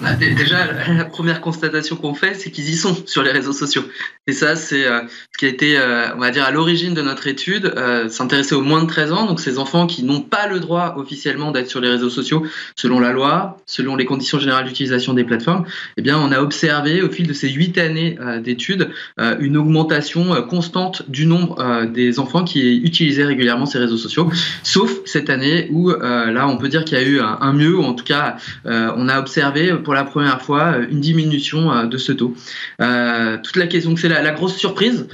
Bah, 0.03 0.15
Déjà, 0.15 0.67
la 0.89 1.05
première 1.05 1.41
constatation 1.41 1.97
qu'on 1.97 2.15
fait, 2.15 2.35
c'est 2.35 2.51
qu'ils 2.51 2.69
y 2.69 2.75
sont 2.75 2.97
sur 3.07 3.23
les 3.23 3.31
réseaux 3.31 3.53
sociaux. 3.53 3.85
Et 4.27 4.33
ça, 4.33 4.57
c'est 4.57 4.87
euh, 4.87 5.01
ce 5.33 5.39
qui 5.39 5.47
a 5.47 5.49
été, 5.49 5.79
euh, 5.79 6.15
on 6.15 6.19
va 6.19 6.31
dire, 6.31 6.45
à 6.45 6.51
l'origine 6.51 6.95
de 6.95 7.03
notre 7.03 7.27
étude, 7.27 7.73
euh, 7.77 8.09
s'intéresser 8.09 8.55
aux 8.55 8.61
moins 8.61 8.83
de 8.83 8.89
13 8.89 9.13
ans, 9.13 9.27
donc 9.27 9.41
ces 9.41 9.59
enfants 9.59 9.87
qui 9.87 10.03
n'ont 10.03 10.21
pas 10.21 10.47
le 10.47 10.61
droit 10.61 10.95
officiellement 10.97 11.53
d'être 11.53 11.69
sur 11.69 11.81
les 11.81 11.89
réseaux 11.89 12.11
sociaux 12.11 12.45
selon 12.77 13.01
la 13.01 13.13
loi, 13.13 13.59
selon 13.67 13.97
les 13.97 14.05
conditions 14.05 14.39
générales 14.39 14.65
d'utilisation 14.65 15.15
des 15.15 15.25
plateformes. 15.25 15.65
Eh 15.97 16.03
bien, 16.03 16.19
on 16.19 16.33
a 16.33 16.41
observé 16.41 17.03
au 17.03 17.11
fil 17.11 17.27
de 17.27 17.33
ces 17.33 17.49
huit 17.49 17.79
années 17.79 18.17
d'études 18.43 18.91
une 19.19 19.57
augmentation 19.57 20.43
constante 20.43 21.09
du 21.09 21.27
nombre 21.27 21.87
des 21.87 22.19
enfants 22.19 22.45
qui 22.45 22.79
utilisaient 22.79 23.25
régulièrement 23.25 23.67
ces 23.67 23.79
réseaux 23.79 23.97
sociaux, 23.97 24.31
sauf 24.63 24.91
cette 25.05 25.31
année 25.31 25.52
où 25.71 25.91
là, 25.91 26.47
on 26.49 26.57
peut 26.57 26.69
dire 26.69 26.85
qu'il 26.85 26.99
y 26.99 27.01
a 27.01 27.05
eu 27.05 27.21
un, 27.21 27.53
mieux, 27.53 27.77
ou 27.77 27.83
en 27.83 27.95
tout 27.95 28.05
cas, 28.05 28.37
on 28.65 29.09
a 29.09 29.19
observé 29.19 29.75
pour 29.75 29.95
la 29.95 30.05
première 30.05 30.43
fois 30.43 30.77
une 30.91 31.01
diminution 31.01 31.87
de 31.87 31.99
ce 31.99 32.13
taux. 32.13 32.35
toute 32.79 33.57
la 33.57 33.67
question, 33.67 33.97
c'est 33.97 34.09
la, 34.09 34.23
la, 34.23 34.33
grosse 34.33 34.57
surprise. 34.57 35.09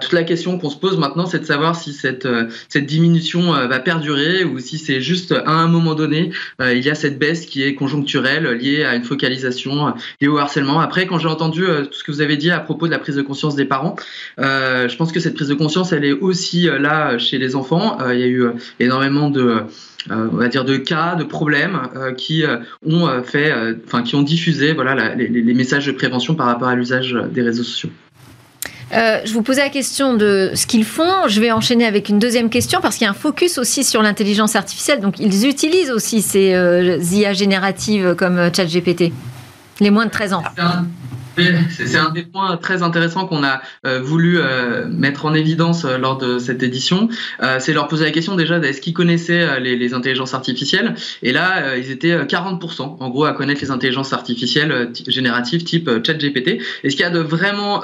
Toute 0.00 0.12
la 0.12 0.24
question 0.24 0.58
qu'on 0.58 0.70
se 0.70 0.76
pose 0.76 0.98
maintenant, 0.98 1.26
c'est 1.26 1.38
de 1.38 1.44
savoir 1.44 1.76
si 1.76 1.92
cette, 1.92 2.28
cette 2.68 2.86
diminution 2.86 3.52
va 3.52 3.80
perdurer 3.80 4.44
ou 4.44 4.58
si 4.58 4.78
c'est 4.78 5.00
juste 5.00 5.32
à 5.32 5.52
un 5.52 5.68
moment 5.68 5.94
donné, 5.94 6.30
il 6.60 6.80
y 6.80 6.90
a 6.90 6.94
cette 6.94 7.18
baisse 7.18 7.46
qui 7.46 7.62
est 7.62 7.74
conjoncturelle 7.74 8.46
liée 8.52 8.84
à 8.84 8.94
une 8.94 9.04
focalisation 9.04 9.94
liée 10.20 10.28
au 10.28 10.38
harcèlement. 10.38 10.80
Après, 10.80 11.06
quand 11.06 11.18
j'ai 11.18 11.28
entendu 11.28 11.62
tout 11.62 11.98
ce 11.98 12.04
que 12.04 12.12
vous 12.12 12.20
avez 12.20 12.36
dit 12.36 12.50
à 12.50 12.60
propos 12.60 12.86
de 12.86 12.92
la 12.92 12.98
prise 12.98 13.16
de 13.16 13.22
conscience 13.22 13.56
des 13.56 13.64
parents, 13.64 13.96
je 14.38 14.96
pense 14.96 15.12
que 15.12 15.20
cette 15.20 15.34
prise 15.34 15.48
de 15.48 15.54
conscience, 15.54 15.92
elle 15.92 16.04
est 16.04 16.12
aussi 16.12 16.68
là 16.78 17.18
chez 17.18 17.38
les 17.38 17.56
enfants. 17.56 17.98
il 18.10 18.18
y 18.18 18.24
a 18.24 18.28
eu 18.28 18.46
énormément 18.78 19.30
de 19.30 19.64
euh, 20.10 20.78
cas, 20.78 21.14
de 21.14 21.24
problèmes 21.24 21.80
euh, 21.94 22.12
qui 22.12 22.44
euh, 22.44 22.58
ont 22.86 24.22
diffusé 24.22 24.74
les, 25.16 25.54
messages 25.54 25.86
de 25.86 25.92
prévention 25.92 26.34
par 26.34 26.46
rapport 26.46 26.68
à 26.68 26.74
l'usage 26.74 27.16
des 27.32 27.42
réseaux 27.42 27.64
sociaux. 27.64 27.90
Je 28.92 29.32
vous 29.32 29.42
posais 29.42 29.62
la 29.62 29.70
question 29.70 30.14
de 30.14 30.52
ce 30.54 30.66
qu'ils 30.66 30.84
font. 30.84 31.28
Je 31.28 31.40
vais 31.40 31.50
enchaîner 31.52 31.86
avec 31.86 32.08
une 32.08 32.18
deuxième 32.18 32.50
question 32.50 32.80
parce 32.80 32.96
qu'il 32.96 33.04
y 33.04 33.08
a 33.08 33.10
un 33.10 33.14
focus 33.14 33.58
aussi 33.58 33.84
sur 33.84 34.02
l'intelligence 34.02 34.56
artificielle. 34.56 35.00
Donc, 35.00 35.18
ils 35.18 35.46
utilisent 35.46 35.90
aussi 35.90 36.22
ces 36.22 36.50
IA 37.12 37.32
génératives 37.32 38.14
comme 38.16 38.50
ChatGPT, 38.54 39.12
les 39.80 39.90
moins 39.90 40.06
de 40.06 40.10
13 40.10 40.32
ans. 40.34 40.42
C'est 41.36 41.96
un 41.96 42.10
des 42.10 42.22
points 42.22 42.56
très 42.56 42.82
intéressants 42.82 43.26
qu'on 43.26 43.44
a 43.44 43.62
euh, 43.86 44.00
voulu 44.00 44.38
euh, 44.38 44.86
mettre 44.88 45.26
en 45.26 45.34
évidence 45.34 45.84
euh, 45.84 45.98
lors 45.98 46.18
de 46.18 46.38
cette 46.38 46.62
édition. 46.62 47.08
c'est 47.58 47.72
leur 47.72 47.88
poser 47.88 48.04
la 48.04 48.10
question 48.10 48.36
déjà 48.36 48.58
est-ce 48.58 48.80
qu'ils 48.80 48.94
connaissaient 48.94 49.60
les, 49.60 49.94
intelligences 49.94 50.34
artificielles 50.34 50.94
Et 51.22 51.32
là, 51.32 51.76
ils 51.76 51.90
étaient 51.90 52.24
40% 52.24 52.96
en 53.00 53.08
gros 53.08 53.24
à 53.24 53.32
connaître 53.32 53.60
les 53.60 53.70
intelligences 53.70 54.12
artificielles 54.12 54.90
génératives 55.08 55.64
type 55.64 55.90
ChatGPT. 56.04 56.60
Et 56.84 56.90
ce 56.90 56.96
qu'il 56.96 57.00
y 57.00 57.08
a 57.08 57.10
de 57.10 57.18
vraiment 57.18 57.82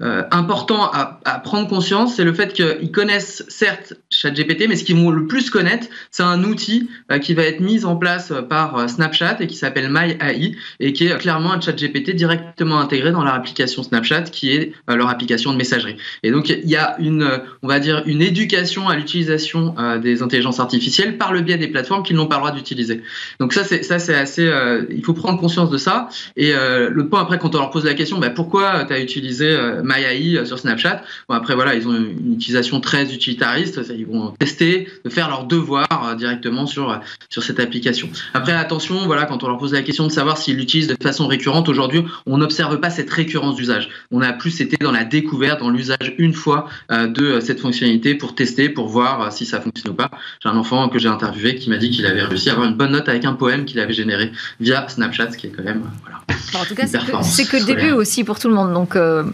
important 0.00 0.84
à, 0.84 1.20
à, 1.24 1.38
prendre 1.38 1.68
conscience, 1.68 2.16
c'est 2.16 2.24
le 2.24 2.32
fait 2.32 2.52
qu'ils 2.52 2.92
connaissent 2.92 3.44
certes 3.48 3.94
ChatGPT, 4.10 4.68
mais 4.68 4.76
ce 4.76 4.84
qu'ils 4.84 4.96
vont 4.96 5.10
le 5.10 5.26
plus 5.26 5.50
connaître, 5.50 5.88
c'est 6.10 6.22
un 6.22 6.44
outil 6.44 6.88
qui 7.20 7.34
va 7.34 7.42
être 7.42 7.60
mis 7.60 7.84
en 7.84 7.96
place 7.96 8.32
par 8.48 8.88
Snapchat 8.88 9.38
et 9.40 9.46
qui 9.46 9.56
s'appelle 9.56 9.90
MyAI 9.90 10.56
et 10.80 10.92
qui 10.92 11.06
est 11.06 11.18
clairement 11.18 11.52
un 11.52 11.60
ChatGPT 11.60 12.14
directement 12.14 12.63
directement 12.64 12.80
intégré 12.80 13.12
dans 13.12 13.24
leur 13.24 13.34
application 13.34 13.82
Snapchat, 13.82 14.22
qui 14.22 14.50
est 14.50 14.72
leur 14.88 15.08
application 15.08 15.52
de 15.52 15.56
messagerie. 15.56 15.96
Et 16.22 16.30
donc, 16.30 16.48
il 16.48 16.68
y 16.68 16.76
a 16.76 16.96
une, 16.98 17.40
on 17.62 17.68
va 17.68 17.78
dire, 17.78 18.02
une 18.06 18.22
éducation 18.22 18.88
à 18.88 18.96
l'utilisation 18.96 19.74
des 20.02 20.22
intelligences 20.22 20.60
artificielles 20.60 21.18
par 21.18 21.32
le 21.32 21.40
biais 21.40 21.58
des 21.58 21.68
plateformes 21.68 22.02
qu'ils 22.02 22.16
n'ont 22.16 22.26
pas 22.26 22.36
le 22.36 22.40
droit 22.40 22.52
d'utiliser. 22.52 23.02
Donc 23.40 23.52
ça, 23.52 23.64
c'est 23.64 23.82
ça, 23.82 23.98
c'est 23.98 24.14
assez. 24.14 24.50
il 24.90 25.04
faut 25.04 25.14
prendre 25.14 25.38
conscience 25.38 25.70
de 25.70 25.78
ça. 25.78 26.08
Et 26.36 26.52
le 26.52 27.06
point 27.08 27.20
après, 27.20 27.38
quand 27.38 27.54
on 27.54 27.58
leur 27.58 27.70
pose 27.70 27.84
la 27.84 27.94
question, 27.94 28.18
bah, 28.18 28.30
pourquoi 28.30 28.84
tu 28.84 28.92
as 28.92 29.00
utilisé 29.00 29.56
MyAI 29.82 30.46
sur 30.46 30.58
Snapchat? 30.58 31.02
Bon, 31.28 31.34
après 31.34 31.54
voilà, 31.54 31.74
ils 31.74 31.86
ont 31.88 31.94
une 31.94 32.34
utilisation 32.34 32.80
très 32.80 33.12
utilitariste. 33.14 33.80
Ils 33.96 34.06
vont 34.06 34.30
tester, 34.38 34.88
de 35.04 35.10
faire 35.10 35.28
leur 35.28 35.44
devoir 35.44 36.16
directement 36.16 36.66
sur 36.66 37.00
sur 37.28 37.42
cette 37.42 37.60
application. 37.60 38.08
Après, 38.32 38.52
attention, 38.52 39.06
voilà, 39.06 39.26
quand 39.26 39.42
on 39.44 39.48
leur 39.48 39.58
pose 39.58 39.72
la 39.72 39.82
question 39.82 40.06
de 40.06 40.12
savoir 40.12 40.38
s'ils 40.38 40.56
l'utilisent 40.56 40.88
de 40.88 40.96
façon 41.02 41.26
récurrente, 41.26 41.68
aujourd'hui, 41.68 42.04
on 42.26 42.40
n'observe 42.54 42.80
pas 42.80 42.90
cette 42.90 43.10
récurrence 43.10 43.56
d'usage. 43.56 43.88
On 44.12 44.22
a 44.22 44.32
plus 44.32 44.60
été 44.60 44.76
dans 44.80 44.92
la 44.92 45.04
découverte, 45.04 45.58
dans 45.60 45.70
l'usage 45.70 46.14
une 46.18 46.34
fois 46.34 46.68
euh, 46.92 47.08
de 47.08 47.40
cette 47.40 47.60
fonctionnalité 47.60 48.14
pour 48.14 48.36
tester, 48.36 48.68
pour 48.68 48.88
voir 48.88 49.20
euh, 49.20 49.30
si 49.30 49.44
ça 49.44 49.60
fonctionne 49.60 49.92
ou 49.92 49.94
pas. 49.94 50.10
J'ai 50.40 50.48
un 50.48 50.56
enfant 50.56 50.88
que 50.88 51.00
j'ai 51.00 51.08
interviewé 51.08 51.56
qui 51.56 51.68
m'a 51.68 51.78
dit 51.78 51.90
qu'il 51.90 52.06
avait 52.06 52.22
réussi 52.22 52.50
à 52.50 52.52
avoir 52.52 52.68
une 52.68 52.76
bonne 52.76 52.92
note 52.92 53.08
avec 53.08 53.24
un 53.24 53.32
poème 53.32 53.64
qu'il 53.64 53.80
avait 53.80 53.92
généré 53.92 54.30
via 54.60 54.86
Snapchat, 54.88 55.32
ce 55.32 55.36
qui 55.36 55.48
est 55.48 55.50
quand 55.50 55.64
même, 55.64 55.82
voilà. 56.02 56.62
en 56.62 56.64
tout 56.64 56.74
cas, 56.74 56.86
c'est 56.86 57.44
que, 57.44 57.56
le 57.56 57.64
début 57.64 57.90
aussi 57.90 58.22
pour 58.22 58.38
tout 58.38 58.48
le 58.48 58.54
monde. 58.54 58.72
Donc, 58.72 58.94
euh, 58.94 59.24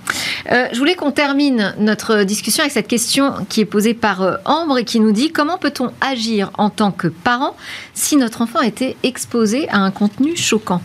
je 0.47 0.79
voulais 0.79 0.95
qu'on 0.95 1.13
termine 1.13 1.75
notre 1.79 2.25
discussion 2.25 2.63
avec 2.63 2.73
cette 2.73 2.89
question 2.89 3.35
qui 3.49 3.61
est 3.61 3.67
posée 3.67 3.95
par 3.95 4.39
Ambre 4.47 4.79
et 4.79 4.85
qui 4.85 5.01
nous 5.01 5.13
dit 5.13 5.31
comment 5.31 5.59
peut-on 5.59 5.91
agir 6.01 6.51
en 6.57 6.71
tant 6.71 6.91
que 6.91 7.09
parent 7.09 7.57
si 7.93 8.17
notre 8.17 8.41
enfant 8.41 8.61
a 8.61 8.67
été 8.67 8.97
exposé 9.03 9.69
à 9.69 9.79
un 9.79 9.91
contenu 9.91 10.37
choquant? 10.37 10.81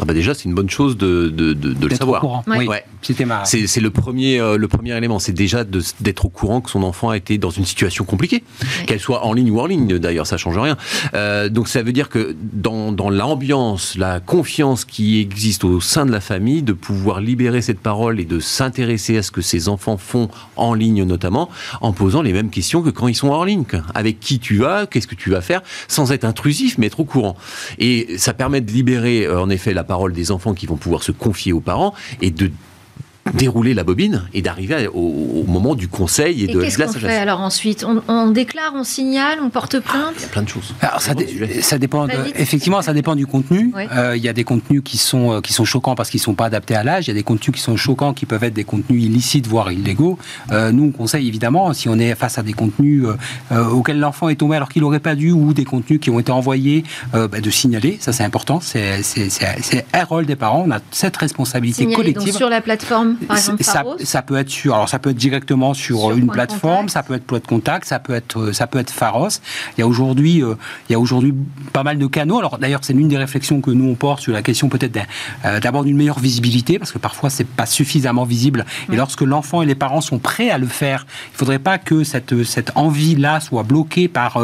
Ah 0.00 0.04
bah 0.04 0.14
déjà, 0.14 0.34
c'est 0.34 0.44
une 0.44 0.54
bonne 0.54 0.70
chose 0.70 0.96
de, 0.96 1.28
de, 1.28 1.52
de, 1.52 1.86
le 1.86 1.94
savoir. 1.94 2.42
Oui. 2.46 2.66
Ouais. 2.66 2.84
C'était 3.02 3.26
C'est 3.44 3.80
le 3.80 3.90
premier, 3.90 4.40
euh, 4.40 4.56
le 4.56 4.68
premier 4.68 4.96
élément, 4.96 5.18
c'est 5.18 5.32
déjà 5.32 5.64
d'être 5.64 6.24
au 6.24 6.28
courant 6.28 6.60
que 6.60 6.70
son 6.70 6.82
enfant 6.82 7.10
a 7.10 7.16
été 7.16 7.38
dans 7.38 7.50
une 7.50 7.64
situation 7.64 8.04
compliquée, 8.04 8.42
qu'elle 8.86 9.00
soit 9.00 9.24
en 9.24 9.32
ligne 9.32 9.50
ou 9.50 9.60
en 9.60 9.66
ligne. 9.66 9.98
D'ailleurs, 9.98 10.26
ça 10.26 10.36
change 10.36 10.58
rien. 10.58 10.76
Euh, 11.14 11.48
donc 11.48 11.68
ça 11.68 11.82
veut 11.82 11.92
dire 11.92 12.08
que 12.08 12.34
dans, 12.40 12.92
dans 12.92 13.10
l'ambiance, 13.10 13.96
la 13.96 14.20
confiance 14.20 14.84
qui 14.84 15.20
existe 15.20 15.64
au 15.64 15.80
sein 15.80 16.06
de 16.06 16.12
la 16.12 16.20
famille, 16.20 16.62
de 16.62 16.72
pouvoir 16.72 17.20
libérer 17.20 17.60
cette 17.60 17.80
parole 17.80 18.20
et 18.20 18.24
de 18.24 18.40
s'intéresser 18.40 19.18
à 19.18 19.22
ce 19.22 19.30
que 19.30 19.42
ses 19.42 19.68
enfants 19.68 19.96
font 19.96 20.28
en 20.56 20.74
ligne 20.74 21.04
notamment, 21.04 21.50
en 21.80 21.92
posant 21.92 22.22
les 22.22 22.32
mêmes 22.32 22.50
questions 22.50 22.82
que 22.82 22.90
quand 22.90 23.08
ils 23.08 23.14
sont 23.14 23.28
hors 23.28 23.42
ligne. 23.44 23.64
Avec 23.94 24.20
qui 24.20 24.38
tu 24.38 24.56
vas, 24.56 24.86
qu'est-ce 24.86 25.06
que 25.06 25.14
tu 25.14 25.30
vas 25.30 25.40
faire, 25.40 25.62
sans 25.88 26.12
être 26.12 26.24
intrusif, 26.24 26.78
mais 26.78 26.86
être 26.86 27.00
au 27.00 27.04
courant. 27.04 27.36
Et 27.78 28.18
ça 28.18 28.34
permet 28.34 28.60
de 28.60 28.70
libérer 28.70 29.24
euh, 29.24 29.40
en 29.40 29.50
effet 29.50 29.74
la 29.74 29.81
parole 29.84 30.12
des 30.12 30.30
enfants 30.30 30.54
qui 30.54 30.66
vont 30.66 30.76
pouvoir 30.76 31.02
se 31.02 31.12
confier 31.12 31.52
aux 31.52 31.60
parents 31.60 31.94
et 32.20 32.30
de 32.30 32.50
dérouler 33.34 33.72
la 33.72 33.84
bobine 33.84 34.22
et 34.34 34.42
d'arriver 34.42 34.88
au, 34.92 35.44
moment 35.46 35.74
du 35.74 35.88
conseil 35.88 36.44
et, 36.44 36.46
de, 36.46 36.60
qu'est-ce 36.60 36.78
qu'on 36.78 36.92
fait 36.92 37.16
alors 37.16 37.40
ensuite 37.40 37.84
on, 38.08 38.30
déclare, 38.30 38.72
on 38.74 38.84
signale, 38.84 39.38
on 39.42 39.50
porte 39.50 39.78
plainte 39.80 40.14
Il 40.18 40.22
y 40.22 40.24
a 40.24 40.28
plein 40.28 40.42
de 40.42 40.48
choses. 40.48 40.74
Alors, 40.80 41.00
ça, 41.00 41.12
ça, 41.60 41.78
dépend. 41.78 42.06
effectivement, 42.36 42.80
ça 42.82 42.92
dépend 42.92 43.14
du 43.14 43.26
contenu. 43.26 43.72
Euh, 43.76 44.16
il 44.16 44.22
y 44.22 44.28
a 44.28 44.32
des 44.32 44.44
contenus 44.44 44.82
qui 44.84 44.98
sont 44.98 45.32
euh, 45.32 45.40
qui 45.40 45.52
sont 45.52 45.64
choquants 45.64 45.94
parce 45.94 46.10
qu'ils 46.10 46.20
sont 46.20 46.34
pas 46.34 46.46
adaptés 46.46 46.74
à 46.74 46.84
l'âge. 46.84 47.06
Il 47.06 47.08
y 47.08 47.10
a 47.10 47.14
des 47.14 47.22
contenus 47.22 47.54
qui 47.54 47.60
sont 47.60 47.76
choquants 47.76 48.14
qui 48.14 48.26
peuvent 48.26 48.44
être 48.44 48.54
des 48.54 48.64
contenus 48.64 49.04
illicites 49.04 49.46
voire 49.46 49.70
illégaux. 49.70 50.18
Euh, 50.50 50.72
nous, 50.72 50.84
on 50.84 50.90
conseille 50.90 51.28
évidemment 51.28 51.72
si 51.72 51.88
on 51.88 51.98
est 51.98 52.14
face 52.14 52.38
à 52.38 52.42
des 52.42 52.52
contenus 52.52 53.04
auxquels 53.50 53.98
l'enfant 53.98 54.28
est 54.28 54.36
tombé 54.36 54.56
alors 54.56 54.68
qu'il 54.68 54.82
n'aurait 54.82 55.00
pas 55.00 55.14
dû 55.14 55.32
ou 55.32 55.52
des 55.52 55.64
contenus 55.64 56.00
qui 56.00 56.10
ont 56.10 56.18
été 56.18 56.32
envoyés, 56.32 56.84
bah, 57.12 57.28
de 57.28 57.50
signaler. 57.50 57.98
Ça, 58.00 58.12
c'est 58.12 58.24
important. 58.24 58.60
C'est 58.60 59.02
c'est 59.02 59.86
un 59.92 60.04
rôle 60.04 60.26
des 60.26 60.36
parents. 60.36 60.64
On 60.66 60.70
a 60.70 60.80
cette 60.90 61.16
responsabilité 61.16 61.86
collective. 61.86 62.32
Donc 62.32 62.36
sur 62.36 62.48
la 62.48 62.60
plateforme 62.60 63.11
ça, 63.60 63.84
ça, 64.00 64.22
peut 64.22 64.36
être 64.36 64.48
sur, 64.48 64.74
alors 64.74 64.88
ça 64.88 64.98
peut 64.98 65.10
être 65.10 65.16
directement 65.16 65.74
sur, 65.74 66.12
une 66.12 66.28
plateforme, 66.28 66.88
ça 66.88 67.02
peut 67.02 67.14
être 67.14 67.24
Point 67.24 67.38
de 67.38 67.46
Contact, 67.46 67.86
ça 67.86 67.98
peut 67.98 68.14
être, 68.14 68.38
euh, 68.38 68.52
ça 68.52 68.66
peut 68.66 68.78
être 68.78 68.90
Pharos. 68.90 69.28
Il 69.76 69.80
y 69.80 69.82
a 69.82 69.86
aujourd'hui, 69.86 70.42
euh, 70.42 70.54
il 70.88 70.92
y 70.92 70.94
a 70.94 71.00
aujourd'hui 71.00 71.34
pas 71.72 71.82
mal 71.82 71.98
de 71.98 72.06
canaux. 72.06 72.38
Alors 72.38 72.58
d'ailleurs, 72.58 72.80
c'est 72.82 72.92
l'une 72.92 73.08
des 73.08 73.18
réflexions 73.18 73.60
que 73.60 73.70
nous 73.70 73.88
on 73.88 73.94
porte 73.94 74.20
sur 74.20 74.32
la 74.32 74.42
question 74.42 74.68
peut-être 74.68 74.98
euh, 75.44 75.60
d'abord 75.60 75.84
d'une 75.84 75.96
meilleure 75.96 76.18
visibilité, 76.18 76.78
parce 76.78 76.92
que 76.92 76.98
parfois 76.98 77.30
c'est 77.30 77.46
pas 77.46 77.66
suffisamment 77.66 78.24
visible. 78.24 78.64
Et 78.92 78.96
lorsque 78.96 79.22
l'enfant 79.22 79.62
et 79.62 79.66
les 79.66 79.74
parents 79.74 80.00
sont 80.00 80.18
prêts 80.18 80.50
à 80.50 80.58
le 80.58 80.66
faire, 80.66 81.06
il 81.32 81.36
faudrait 81.36 81.58
pas 81.58 81.78
que 81.78 82.04
cette 82.04 82.42
cette 82.44 82.72
envie-là 82.74 83.40
soit 83.40 83.62
bloquée 83.62 84.08
par 84.08 84.40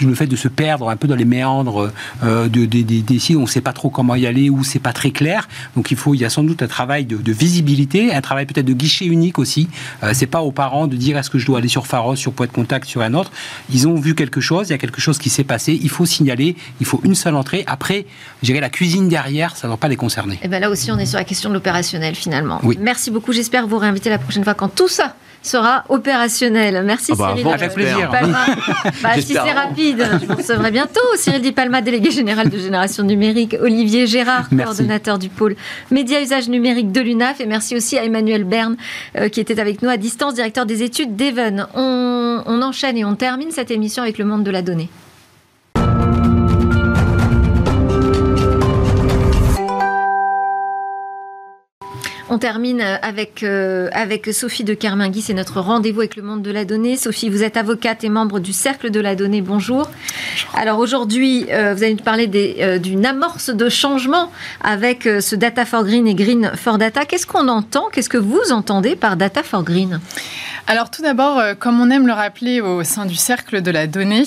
le 0.00 0.14
fait 0.14 0.26
de 0.26 0.36
se 0.36 0.48
perdre 0.48 0.88
un 0.88 0.96
peu 0.96 1.08
dans 1.08 1.14
les 1.14 1.24
méandres 1.24 1.90
de, 2.22 2.64
des, 2.64 3.18
sites 3.18 3.36
où 3.36 3.40
on 3.40 3.42
ne 3.42 3.46
sait 3.46 3.60
pas 3.60 3.72
trop 3.72 3.90
comment 3.90 4.14
y 4.14 4.26
aller, 4.26 4.50
où 4.50 4.64
c'est 4.64 4.78
pas 4.78 4.92
très 4.92 5.10
clair. 5.10 5.48
Donc 5.76 5.90
il 5.90 5.96
faut, 5.96 6.14
il 6.14 6.20
y 6.20 6.24
a 6.24 6.30
sans 6.30 6.42
doute 6.42 6.62
un 6.62 6.66
travail 6.66 7.04
de, 7.04 7.16
de 7.16 7.32
visibilité 7.32 7.81
un 8.12 8.20
travail 8.20 8.46
peut-être 8.46 8.66
de 8.66 8.72
guichet 8.72 9.06
unique 9.06 9.38
aussi. 9.38 9.68
Euh, 10.02 10.12
c'est 10.14 10.26
pas 10.26 10.40
aux 10.40 10.52
parents 10.52 10.86
de 10.86 10.96
dire 10.96 11.16
est-ce 11.18 11.30
que 11.30 11.38
je 11.38 11.46
dois 11.46 11.58
aller 11.58 11.68
sur 11.68 11.86
Pharos, 11.86 12.16
sur 12.16 12.32
Point 12.32 12.46
de 12.46 12.52
Contact, 12.52 12.86
sur 12.86 13.02
un 13.02 13.14
autre. 13.14 13.30
Ils 13.70 13.88
ont 13.88 13.94
vu 13.94 14.14
quelque 14.14 14.40
chose, 14.40 14.68
il 14.68 14.72
y 14.72 14.74
a 14.74 14.78
quelque 14.78 15.00
chose 15.00 15.18
qui 15.18 15.30
s'est 15.30 15.44
passé, 15.44 15.78
il 15.80 15.90
faut 15.90 16.06
signaler, 16.06 16.56
il 16.80 16.86
faut 16.86 17.00
une 17.04 17.14
seule 17.14 17.34
entrée. 17.34 17.64
Après, 17.66 18.06
gérer 18.42 18.60
la 18.60 18.70
cuisine 18.70 19.08
derrière, 19.08 19.56
ça 19.56 19.66
ne 19.66 19.72
doit 19.72 19.78
pas 19.78 19.88
les 19.88 19.96
concerner. 19.96 20.38
Et 20.42 20.48
bien 20.48 20.60
là 20.60 20.70
aussi, 20.70 20.90
on 20.90 20.98
est 20.98 21.06
sur 21.06 21.18
la 21.18 21.24
question 21.24 21.48
de 21.48 21.54
l'opérationnel 21.54 22.14
finalement. 22.14 22.60
Merci 22.80 23.10
beaucoup. 23.10 23.32
J'espère 23.32 23.66
vous 23.66 23.78
réinviter 23.78 24.10
la 24.10 24.18
prochaine 24.18 24.44
fois 24.44 24.54
quand 24.54 24.68
tout 24.68 24.88
ça 24.88 25.14
sera 25.42 25.84
opérationnel. 25.88 26.82
Merci 26.84 27.12
ah 27.12 27.16
bah, 27.18 27.34
Cyril. 27.36 27.52
Avec 27.52 27.74
plaisir. 27.74 28.10
Bah, 29.02 29.14
si 29.16 29.32
c'est 29.32 29.38
rapide, 29.38 30.06
je 30.20 30.26
vous 30.26 30.34
recevrai 30.34 30.70
bientôt. 30.70 31.00
Cyril 31.16 31.42
Di 31.42 31.52
Palma, 31.52 31.80
délégué 31.82 32.10
général 32.10 32.48
de 32.48 32.58
Génération 32.58 33.02
Numérique. 33.02 33.56
Olivier 33.60 34.06
Gérard, 34.06 34.48
coordonnateur 34.48 35.18
du 35.18 35.28
pôle 35.28 35.56
Média 35.90 36.20
Usage 36.22 36.48
Numérique 36.48 36.92
de 36.92 37.00
l'UNAF. 37.00 37.40
Et 37.40 37.46
merci 37.46 37.71
aussi 37.74 37.98
à 37.98 38.04
Emmanuel 38.04 38.44
Berne, 38.44 38.76
euh, 39.16 39.28
qui 39.28 39.40
était 39.40 39.60
avec 39.60 39.82
nous 39.82 39.88
à 39.88 39.96
distance, 39.96 40.34
directeur 40.34 40.66
des 40.66 40.82
études 40.82 41.16
d'Even. 41.16 41.66
on 41.74 42.62
enchaîne 42.62 42.96
et 42.96 43.04
on 43.04 43.14
termine 43.14 43.50
cette 43.50 43.70
émission 43.70 44.02
avec 44.02 44.18
le 44.18 44.24
monde 44.24 44.44
de 44.44 44.50
la 44.50 44.62
donnée. 44.62 44.88
On 52.34 52.38
termine 52.38 52.80
avec, 53.02 53.42
euh, 53.42 53.90
avec 53.92 54.32
Sophie 54.32 54.64
de 54.64 54.72
Kermingui. 54.72 55.20
C'est 55.20 55.34
notre 55.34 55.60
rendez-vous 55.60 56.00
avec 56.00 56.16
le 56.16 56.22
monde 56.22 56.40
de 56.40 56.50
la 56.50 56.64
donnée. 56.64 56.96
Sophie, 56.96 57.28
vous 57.28 57.42
êtes 57.42 57.58
avocate 57.58 58.04
et 58.04 58.08
membre 58.08 58.40
du 58.40 58.54
Cercle 58.54 58.90
de 58.90 59.00
la 59.00 59.14
donnée. 59.14 59.42
Bonjour. 59.42 59.90
Alors 60.54 60.78
aujourd'hui, 60.78 61.44
euh, 61.50 61.74
vous 61.74 61.82
allez 61.82 61.92
nous 61.92 62.02
parler 62.02 62.56
euh, 62.58 62.78
d'une 62.78 63.04
amorce 63.04 63.50
de 63.50 63.68
changement 63.68 64.32
avec 64.62 65.02
ce 65.02 65.36
Data 65.36 65.66
for 65.66 65.84
Green 65.84 66.06
et 66.06 66.14
Green 66.14 66.52
for 66.56 66.78
Data. 66.78 67.04
Qu'est-ce 67.04 67.26
qu'on 67.26 67.48
entend? 67.48 67.90
Qu'est-ce 67.92 68.08
que 68.08 68.16
vous 68.16 68.50
entendez 68.50 68.96
par 68.96 69.18
Data 69.18 69.42
for 69.42 69.62
Green? 69.62 70.00
Alors 70.68 70.90
tout 70.90 71.02
d'abord, 71.02 71.38
euh, 71.38 71.54
comme 71.54 71.80
on 71.80 71.90
aime 71.90 72.06
le 72.06 72.12
rappeler 72.12 72.60
au 72.60 72.84
sein 72.84 73.04
du 73.04 73.16
cercle 73.16 73.62
de 73.62 73.70
la 73.70 73.88
donnée, 73.88 74.22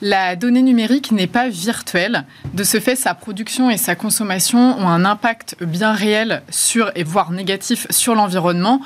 la 0.00 0.34
donnée 0.34 0.62
numérique 0.62 1.12
n'est 1.12 1.26
pas 1.26 1.48
virtuelle. 1.48 2.24
De 2.54 2.64
ce 2.64 2.80
fait, 2.80 2.96
sa 2.96 3.14
production 3.14 3.70
et 3.70 3.76
sa 3.76 3.94
consommation 3.94 4.78
ont 4.78 4.88
un 4.88 5.04
impact 5.04 5.56
bien 5.60 5.92
réel 5.92 6.42
sur, 6.50 6.90
et 6.94 7.04
voire 7.04 7.30
négatif 7.30 7.86
sur 7.90 8.14
l'environnement, 8.14 8.80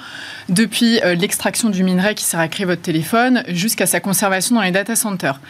depuis 0.48 1.00
euh, 1.04 1.14
l'extraction 1.14 1.70
du 1.70 1.84
minerai 1.84 2.16
qui 2.16 2.24
sert 2.24 2.40
à 2.40 2.48
créer 2.48 2.66
votre 2.66 2.82
téléphone 2.82 3.44
jusqu'à 3.46 3.86
sa 3.86 4.00
conservation 4.00 4.56
dans 4.56 4.62
les 4.62 4.72
data 4.72 4.96
centers. 4.96 5.40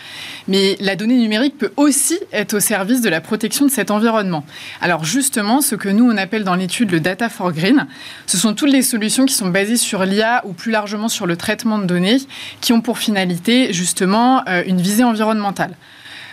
Mais 0.47 0.77
la 0.81 0.95
donnée 0.95 1.17
numérique 1.17 1.57
peut 1.57 1.73
aussi 1.79 2.19
être 2.33 2.55
au 2.55 2.61
service 2.61 3.01
de 3.01 3.09
la 3.09 3.23
protection 3.23 3.65
de 3.65 3.71
cet 3.71 3.91
environnement. 3.91 4.45
Alors 4.83 5.05
justement, 5.05 5.63
ce 5.63 5.75
que 5.75 5.89
nous 5.89 6.05
on 6.05 6.17
appelle 6.19 6.45
dans 6.45 6.55
l'étude 6.55 6.91
le 6.91 7.01
data 7.01 7.31
for 7.31 7.53
green, 7.53 7.87
ce 8.27 8.37
sont 8.37 8.55
toutes 8.55 8.71
les 8.71 8.83
solutions 8.83 9.25
qui 9.25 9.35
sont 9.35 9.49
basées 9.49 9.79
sur 9.79 10.05
l'IA 10.05 10.43
ou 10.45 10.53
plus 10.53 10.71
largement 10.71 11.09
sur 11.09 11.27
le 11.27 11.30
traitement 11.37 11.79
de 11.79 11.85
données 11.85 12.19
qui 12.61 12.73
ont 12.73 12.81
pour 12.81 12.99
finalité 12.99 13.73
justement 13.73 14.43
euh, 14.49 14.63
une 14.67 14.81
visée 14.81 15.05
environnementale. 15.05 15.75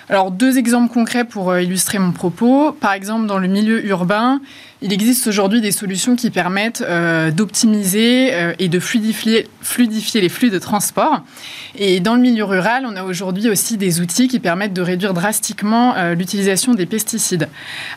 Alors 0.10 0.32
deux 0.32 0.58
exemples 0.58 0.94
concrets 0.94 1.26
pour 1.26 1.52
euh, 1.52 1.62
illustrer 1.62 2.00
mon 2.00 2.14
propos. 2.14 2.72
Par 2.72 2.94
exemple, 2.94 3.28
dans 3.28 3.40
le 3.40 3.48
milieu 3.48 3.86
urbain, 3.86 4.40
il 4.82 4.94
existe 4.94 5.28
aujourd'hui 5.28 5.60
des 5.60 5.72
solutions 5.72 6.16
qui 6.16 6.30
permettent 6.30 6.82
euh, 6.82 7.30
d'optimiser 7.30 8.32
et 8.58 8.70
de 8.70 8.80
fluidifier, 8.80 9.44
les 10.22 10.30
flux 10.30 10.50
de 10.50 10.60
transport. 10.60 11.24
Et 11.76 12.00
dans 12.00 12.16
le 12.16 12.22
milieu 12.22 12.46
rural, 12.46 12.86
on 12.88 12.96
a 12.96 13.04
aujourd'hui 13.04 13.50
aussi 13.50 13.76
des 13.76 14.00
outils 14.00 14.30
qui 14.30 14.40
permettent 14.40 14.74
de 14.74 14.82
réduire 14.82 15.14
drastiquement 15.14 15.96
l'utilisation 16.14 16.74
des 16.74 16.86
pesticides. 16.86 17.50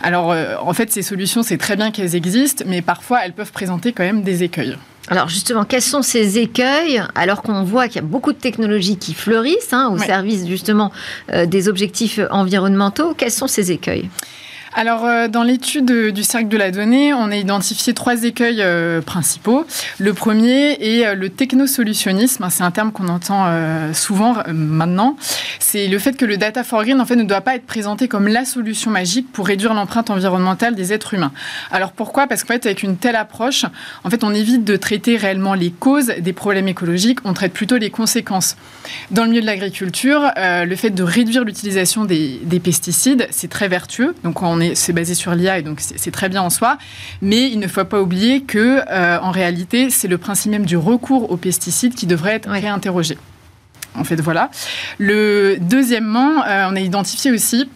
Alors 0.02 0.34
en 0.66 0.72
fait, 0.72 0.90
ces 0.90 1.02
solutions, 1.02 1.42
c'est 1.42 1.58
très 1.58 1.76
bien 1.76 1.90
qu'elles 1.90 2.16
existent, 2.16 2.64
mais 2.66 2.82
parfois 2.82 3.20
elles 3.24 3.34
peuvent 3.34 3.52
présenter 3.52 3.92
quand 3.92 4.04
même 4.04 4.22
des 4.22 4.42
écueils. 4.42 4.76
Alors 5.10 5.28
justement, 5.28 5.64
quels 5.64 5.82
sont 5.82 6.02
ces 6.02 6.38
écueils 6.38 7.02
alors 7.16 7.42
qu'on 7.42 7.64
voit 7.64 7.88
qu'il 7.88 7.96
y 7.96 8.04
a 8.04 8.06
beaucoup 8.06 8.32
de 8.32 8.38
technologies 8.38 8.96
qui 8.96 9.12
fleurissent 9.12 9.72
hein, 9.72 9.90
au 9.92 9.98
service 9.98 10.46
justement 10.46 10.92
euh, 11.32 11.46
des 11.46 11.68
objectifs 11.68 12.20
environnementaux 12.30 13.14
Quels 13.14 13.32
sont 13.32 13.48
ces 13.48 13.72
écueils? 13.72 14.08
Alors, 14.72 15.04
euh, 15.04 15.26
dans 15.26 15.42
l'étude 15.42 15.90
du 16.12 16.22
cercle 16.22 16.46
de 16.46 16.56
la 16.56 16.70
donnée, 16.70 17.12
on 17.12 17.32
a 17.32 17.36
identifié 17.36 17.92
trois 17.92 18.22
écueils 18.22 18.60
euh, 18.60 19.00
principaux. 19.00 19.66
Le 19.98 20.14
premier 20.14 20.78
est 20.80 21.06
euh, 21.06 21.14
le 21.14 21.28
technosolutionnisme. 21.28 22.46
C'est 22.50 22.62
un 22.62 22.70
terme 22.70 22.92
qu'on 22.92 23.08
entend 23.08 23.50
souvent 23.92 24.36
maintenant. 24.48 25.16
C'est 25.58 25.88
le 25.88 25.98
fait 25.98 26.16
que 26.16 26.24
le 26.24 26.36
data 26.36 26.62
for 26.62 26.84
green, 26.84 27.00
en 27.00 27.06
fait, 27.06 27.16
ne 27.16 27.24
doit 27.24 27.40
pas 27.40 27.56
être 27.56 27.66
présenté 27.66 28.06
comme 28.06 28.28
la 28.28 28.44
solution 28.44 28.90
magique 28.90 29.30
pour 29.32 29.46
réduire 29.46 29.74
l'empreinte 29.74 30.10
environnementale 30.10 30.74
des 30.74 30.92
êtres 30.92 31.14
humains. 31.14 31.32
Alors, 31.70 31.92
pourquoi? 31.92 32.26
Parce 32.26 32.44
qu'en 32.44 32.54
fait, 32.54 32.66
avec 32.66 32.82
une 32.82 32.96
telle 32.96 33.16
approche, 33.16 33.64
en 34.04 34.10
fait, 34.10 34.22
on 34.22 34.32
évite 34.32 34.64
de 34.64 34.76
traiter 34.76 35.16
réellement 35.16 35.54
les 35.54 35.70
causes 35.70 36.12
des 36.18 36.32
problèmes 36.32 36.68
écologiques, 36.68 37.18
on 37.24 37.32
traite 37.32 37.52
plutôt 37.52 37.76
les 37.76 37.90
conséquences. 37.90 38.56
Dans 39.10 39.24
le 39.24 39.30
milieu 39.30 39.42
de 39.42 39.46
l'agriculture, 39.46 40.30
le 40.36 40.76
fait 40.76 40.90
de 40.90 41.02
réduire 41.02 41.44
l'utilisation 41.44 42.04
des, 42.04 42.40
des 42.44 42.60
pesticides, 42.60 43.26
c'est 43.30 43.50
très 43.50 43.68
vertueux. 43.68 44.14
Donc, 44.22 44.42
on 44.42 44.59
c'est 44.74 44.92
basé 44.92 45.14
sur 45.14 45.34
l'IA 45.34 45.58
et 45.58 45.62
donc 45.62 45.80
c'est 45.80 46.10
très 46.10 46.28
bien 46.28 46.42
en 46.42 46.50
soi. 46.50 46.78
Mais 47.22 47.50
il 47.50 47.58
ne 47.58 47.66
faut 47.66 47.84
pas 47.84 48.00
oublier 48.00 48.42
que, 48.42 48.80
euh, 48.90 49.18
en 49.20 49.30
réalité, 49.30 49.90
c'est 49.90 50.08
le 50.08 50.18
principe 50.18 50.50
même 50.52 50.66
du 50.66 50.76
recours 50.76 51.30
aux 51.30 51.36
pesticides 51.36 51.94
qui 51.94 52.06
devrait 52.06 52.34
être 52.34 52.50
réinterrogé. 52.50 53.18
En 53.94 54.04
fait, 54.04 54.20
voilà. 54.20 54.50
Le 54.98 55.58
deuxièmement, 55.60 56.44
euh, 56.46 56.68
on 56.70 56.76
a 56.76 56.80
identifié 56.80 57.32
aussi 57.32 57.68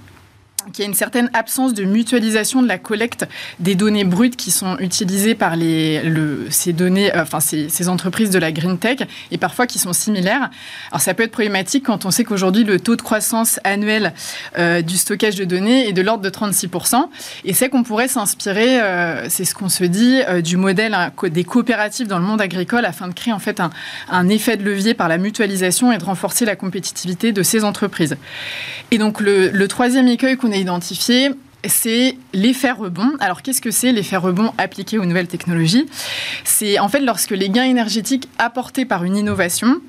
qu'il 0.72 0.85
y 0.85 0.87
a 0.87 0.88
une 0.88 0.94
certaine 0.94 1.31
absence 1.33 1.74
de 1.74 1.85
mutualisation 1.85 2.62
de 2.62 2.68
la 2.68 2.79
collecte 2.79 3.27
des 3.61 3.74
données 3.74 4.05
brutes 4.05 4.37
qui 4.37 4.50
sont 4.50 4.77
utilisées 4.79 5.35
par 5.35 5.57
les, 5.57 6.03
ces 6.50 6.72
données, 6.72 7.14
euh, 7.14 7.22
enfin 7.22 7.40
ces, 7.40 7.88
entreprises 7.88 8.31
de 8.31 8.38
la 8.38 8.50
green 8.50 8.79
tech 8.79 9.00
et 9.31 9.37
parfois 9.37 9.66
qui 9.66 9.79
sont 9.79 9.92
similaires. 9.92 10.50
Alors 10.90 11.00
ça 11.00 11.12
peut 11.12 11.22
être 11.22 11.33
problématique 11.33 11.85
quand 11.85 12.07
on 12.07 12.11
sait 12.11 12.24
qu'aujourd'hui 12.24 12.64
le 12.64 12.81
taux 12.81 12.96
de 12.96 13.03
croissance 13.03 13.61
annuel 13.62 14.14
euh, 14.59 14.81
du 14.81 14.96
stockage 14.96 15.35
de 15.35 15.44
données 15.44 15.88
est 15.88 15.92
de 15.92 16.00
l'ordre 16.00 16.22
de 16.22 16.31
36%. 16.31 17.09
Et 17.44 17.53
c'est 17.53 17.68
qu'on 17.68 17.83
pourrait 17.83 18.09
s'inspirer, 18.09 18.81
euh, 18.81 19.29
c'est 19.29 19.44
ce 19.44 19.55
qu'on 19.55 19.68
se 19.68 19.85
dit, 19.85 20.20
du 20.42 20.57
modèle 20.57 20.94
hein, 20.94 21.12
des 21.24 21.44
coopératives 21.44 22.07
dans 22.07 22.18
le 22.18 22.24
monde 22.24 22.40
agricole 22.40 22.85
afin 22.85 23.09
de 23.09 23.14
créer 23.14 23.33
en 23.33 23.38
fait 23.38 23.61
un, 23.61 24.29
effet 24.29 24.57
de 24.57 24.64
levier 24.64 24.94
par 24.94 25.09
la 25.09 25.18
mutualisation 25.18 25.92
et 25.92 25.98
de 25.98 26.05
renforcer 26.05 26.46
la 26.46 26.57
compétitivité 26.57 27.33
de 27.33 27.42
ces 27.42 27.64
entreprises. 27.64 28.16
Et 28.90 28.98
donc 28.98 29.20
le, 29.20 29.50
le 29.50 29.68
troisième 29.68 30.09
écueil 30.09 30.37
qu'on 30.37 30.53
identifié 30.56 31.34
c'est 31.68 32.16
l'effet 32.33 32.72
rebond. 32.72 33.12
Alors, 33.20 33.42
qu'est-ce 33.42 33.61
que 33.61 33.70
c'est 33.70 33.92
l'effet 33.92 34.16
rebond 34.16 34.53
appliqué 34.59 34.98
aux 34.98 35.05
nouvelles 35.05 35.29
technologies? 35.29 35.87
C'est 36.44 36.79
en 36.79 36.88
fait 36.88 37.00
lorsque 37.00 37.31
les 37.31 37.48
gains 37.48 37.64
énergétiques 37.64 38.29
apportés 38.38 38.85
par 38.85 39.05
une 39.05 39.16
innovation 39.16 39.81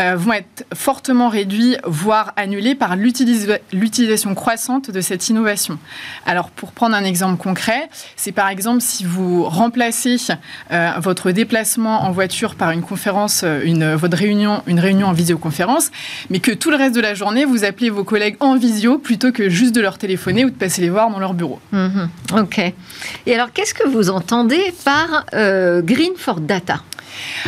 euh, 0.00 0.16
vont 0.16 0.32
être 0.32 0.64
fortement 0.74 1.28
réduits, 1.28 1.76
voire 1.84 2.32
annulés 2.36 2.74
par 2.74 2.96
l'utilisation 2.96 4.34
croissante 4.34 4.90
de 4.90 5.00
cette 5.00 5.28
innovation. 5.28 5.78
Alors, 6.26 6.50
pour 6.50 6.72
prendre 6.72 6.94
un 6.96 7.04
exemple 7.04 7.42
concret, 7.42 7.88
c'est 8.16 8.32
par 8.32 8.48
exemple 8.48 8.80
si 8.80 9.04
vous 9.04 9.44
remplacez 9.44 10.16
euh, 10.70 10.90
votre 10.98 11.30
déplacement 11.30 12.02
en 12.02 12.12
voiture 12.12 12.54
par 12.54 12.70
une 12.70 12.82
conférence, 12.82 13.42
euh, 13.44 13.62
une, 13.64 13.94
votre 13.94 14.16
réunion, 14.16 14.62
une 14.66 14.80
réunion 14.80 15.08
en 15.08 15.12
visioconférence, 15.12 15.90
mais 16.30 16.40
que 16.40 16.52
tout 16.52 16.70
le 16.70 16.76
reste 16.76 16.94
de 16.94 17.00
la 17.00 17.14
journée, 17.14 17.44
vous 17.44 17.64
appelez 17.64 17.90
vos 17.90 18.04
collègues 18.04 18.36
en 18.40 18.56
visio 18.56 18.98
plutôt 18.98 19.32
que 19.32 19.48
juste 19.48 19.74
de 19.74 19.80
leur 19.80 19.98
téléphoner 19.98 20.44
ou 20.44 20.50
de 20.50 20.54
passer 20.54 20.82
les 20.82 20.90
voir 20.90 21.10
dans 21.10 21.18
leur 21.22 21.34
bureau. 21.34 21.60
Mhm. 21.72 22.08
ok. 22.38 22.72
Et 23.26 23.34
alors, 23.34 23.52
qu'est-ce 23.52 23.74
que 23.74 23.88
vous 23.88 24.10
entendez 24.10 24.74
par 24.84 25.24
euh, 25.34 25.80
Green 25.82 26.12
for 26.16 26.40
Data? 26.40 26.82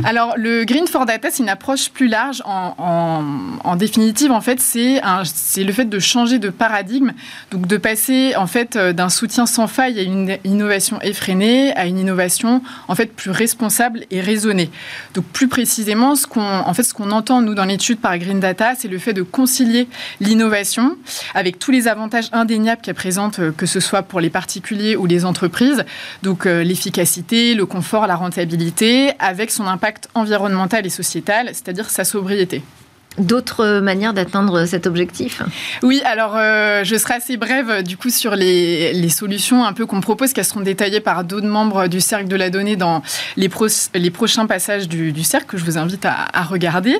Alors, 0.04 0.34
le 0.36 0.64
Green 0.64 0.86
for 0.86 1.06
Data, 1.06 1.28
c'est 1.30 1.42
une 1.42 1.48
approche 1.48 1.90
plus 1.90 2.08
large. 2.08 2.42
En, 2.46 3.76
définitive, 3.76 4.30
en 4.30 4.40
fait, 4.40 4.60
c'est 4.60 5.00
le 5.64 5.72
fait 5.72 5.84
de 5.86 5.98
changer 5.98 6.38
de 6.38 6.48
paradigme, 6.48 7.12
donc 7.50 7.66
de 7.66 7.76
passer 7.76 8.36
en 8.36 8.46
fait 8.46 8.76
euh, 8.76 8.92
d'un 8.92 9.08
soutien 9.08 9.46
sans 9.46 9.66
faille 9.66 9.98
à 9.98 10.02
une 10.02 10.36
innovation 10.44 11.00
effrénée 11.02 11.74
à 11.76 11.86
une 11.86 11.98
innovation 11.98 12.62
en 12.88 12.94
fait 12.94 13.06
plus 13.06 13.30
responsable 13.30 14.04
et 14.10 14.20
raisonnée. 14.20 14.70
Donc, 15.14 15.24
plus 15.26 15.48
précisément, 15.48 16.14
ce 16.14 16.26
qu'on 16.26 16.42
en 16.42 16.74
fait, 16.74 16.82
ce 16.82 16.94
qu'on 16.94 17.10
entend 17.10 17.40
nous 17.42 17.54
dans 17.54 17.64
l'étude 17.64 17.98
par 17.98 18.16
Green 18.18 18.40
Data, 18.40 18.74
c'est 18.76 18.88
le 18.88 18.98
fait 18.98 19.12
de 19.12 19.22
concilier 19.22 19.88
l'innovation 20.20 20.96
avec 21.34 21.58
tous 21.58 21.70
les 21.70 21.88
avantages 21.88 22.28
indéniables 22.32 22.80
qu'elle 22.80 22.94
présente, 22.94 23.38
euh, 23.38 23.50
que 23.64 23.70
ce 23.70 23.80
soit 23.80 24.02
pour 24.02 24.20
les 24.20 24.28
particuliers 24.28 24.94
ou 24.94 25.06
les 25.06 25.24
entreprises, 25.24 25.86
donc 26.22 26.44
euh, 26.44 26.62
l'efficacité, 26.62 27.54
le 27.54 27.64
confort, 27.64 28.06
la 28.06 28.14
rentabilité, 28.14 29.12
avec 29.18 29.50
son 29.50 29.66
impact 29.66 30.10
environnemental 30.14 30.84
et 30.84 30.90
sociétal, 30.90 31.46
c'est-à-dire 31.46 31.88
sa 31.88 32.04
sobriété. 32.04 32.62
D'autres 33.16 33.78
manières 33.78 34.12
d'atteindre 34.12 34.66
cet 34.66 34.86
objectif? 34.86 35.40
Oui, 35.82 36.02
alors 36.04 36.34
euh, 36.36 36.84
je 36.84 36.94
serai 36.96 37.14
assez 37.14 37.38
brève 37.38 37.82
du 37.82 37.96
coup 37.96 38.10
sur 38.10 38.36
les, 38.36 39.08
solutions 39.08 39.64
un 39.64 39.72
peu 39.72 39.86
qu'on 39.86 40.02
propose, 40.02 40.34
qu'elles 40.34 40.44
seront 40.44 40.60
détaillées 40.60 41.00
par 41.00 41.24
d'autres 41.24 41.46
membres 41.46 41.86
du 41.86 42.02
Cercle 42.02 42.28
de 42.28 42.36
la 42.36 42.50
Donnée 42.50 42.76
dans 42.76 43.02
les, 43.38 43.48
les 43.94 44.10
prochains 44.10 44.44
passages 44.46 44.88
du, 44.88 45.24
Cercle 45.24 45.46
que 45.46 45.56
je 45.56 45.64
vous 45.64 45.78
invite 45.78 46.04
à, 46.04 46.42
regarder. 46.42 46.98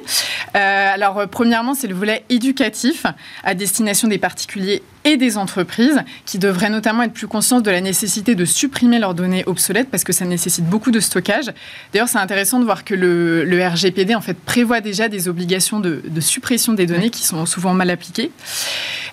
Euh, 0.56 0.94
alors 0.94 1.24
premièrement, 1.30 1.74
c'est 1.74 1.88
le 1.88 1.94
volet 1.94 2.24
éducatif 2.30 3.04
à 3.42 3.52
destination 3.52 4.08
des 4.08 4.18
particuliers 4.18 4.82
et 5.04 5.16
des 5.16 5.36
entreprises 5.36 6.00
qui 6.24 6.38
devraient 6.38 6.70
notamment 6.70 7.02
être 7.02 7.12
plus 7.12 7.28
conscientes 7.28 7.62
de 7.62 7.70
la 7.70 7.80
nécessité 7.80 8.34
de 8.34 8.44
supprimer 8.44 8.98
leurs 8.98 9.14
données 9.14 9.44
obsolètes 9.46 9.90
parce 9.90 10.04
que 10.04 10.12
ça 10.12 10.24
nécessite 10.24 10.64
beaucoup 10.64 10.90
de 10.90 11.00
stockage. 11.00 11.52
D'ailleurs, 11.92 12.08
c'est 12.08 12.18
intéressant 12.18 12.58
de 12.58 12.64
voir 12.64 12.84
que 12.84 12.94
le, 12.94 13.64
RGPD 13.64 14.14
en 14.14 14.20
fait 14.20 14.38
prévoit 14.38 14.80
déjà 14.80 15.08
des 15.08 15.28
obligations 15.28 15.80
de, 15.80 16.02
de 16.06 16.20
suppression 16.20 16.72
des 16.72 16.86
données 16.86 17.10
qui 17.10 17.24
sont 17.24 17.46
souvent 17.46 17.72
mal 17.72 17.90
appliquées. 17.90 18.30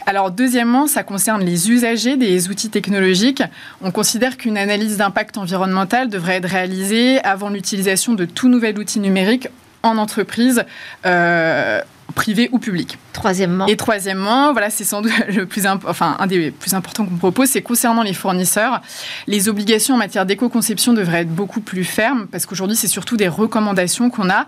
Alors 0.06 0.32
deuxièmement, 0.32 0.88
ça 0.88 1.04
concerne 1.04 1.44
les 1.44 1.70
usagers 1.70 2.18
des 2.18 2.50
outils 2.50 2.70
technologiques. 2.70 3.44
On 3.82 3.92
considère 3.92 4.38
qu'une 4.38 4.58
analyse 4.58 4.98
d'impact 4.98 5.38
environnemental 5.38 6.10
devrait 6.10 6.38
être 6.38 6.50
réalisée 6.50 7.20
avant 7.24 7.50
l'utilisation 7.50 8.14
de 8.14 8.26
tout 8.26 8.50
nouvel 8.50 8.78
outil 8.80 9.00
numérique 9.00 9.48
en 9.84 9.98
entreprise. 9.98 10.64
Euh, 11.06 11.82
privé 12.12 12.50
ou 12.52 12.60
public. 12.60 12.98
Troisièmement. 13.14 13.68
Et 13.68 13.76
troisièmement, 13.76 14.52
voilà, 14.52 14.70
c'est 14.70 14.84
sans 14.84 15.02
doute 15.02 15.12
le 15.28 15.46
plus 15.46 15.66
enfin 15.68 16.16
un 16.20 16.28
des 16.28 16.52
plus 16.52 16.74
importants 16.74 17.06
qu'on 17.06 17.18
propose, 17.18 17.50
c'est 17.50 17.62
concernant 17.62 18.04
les 18.04 18.14
fournisseurs, 18.14 18.82
les 19.28 19.50
obligations 19.50 19.96
en 19.96 19.98
matière 19.98 20.26
d'éco-conception 20.26 20.94
devraient 20.94 21.22
être 21.22 21.34
beaucoup 21.34 21.62
plus 21.62 21.84
fermes 21.84 22.28
parce 22.28 22.46
qu'aujourd'hui 22.46 22.76
c'est 22.76 22.88
surtout 22.88 23.18
des 23.18 23.28
recommandations 23.28 24.10
qu'on 24.10 24.30
a 24.30 24.46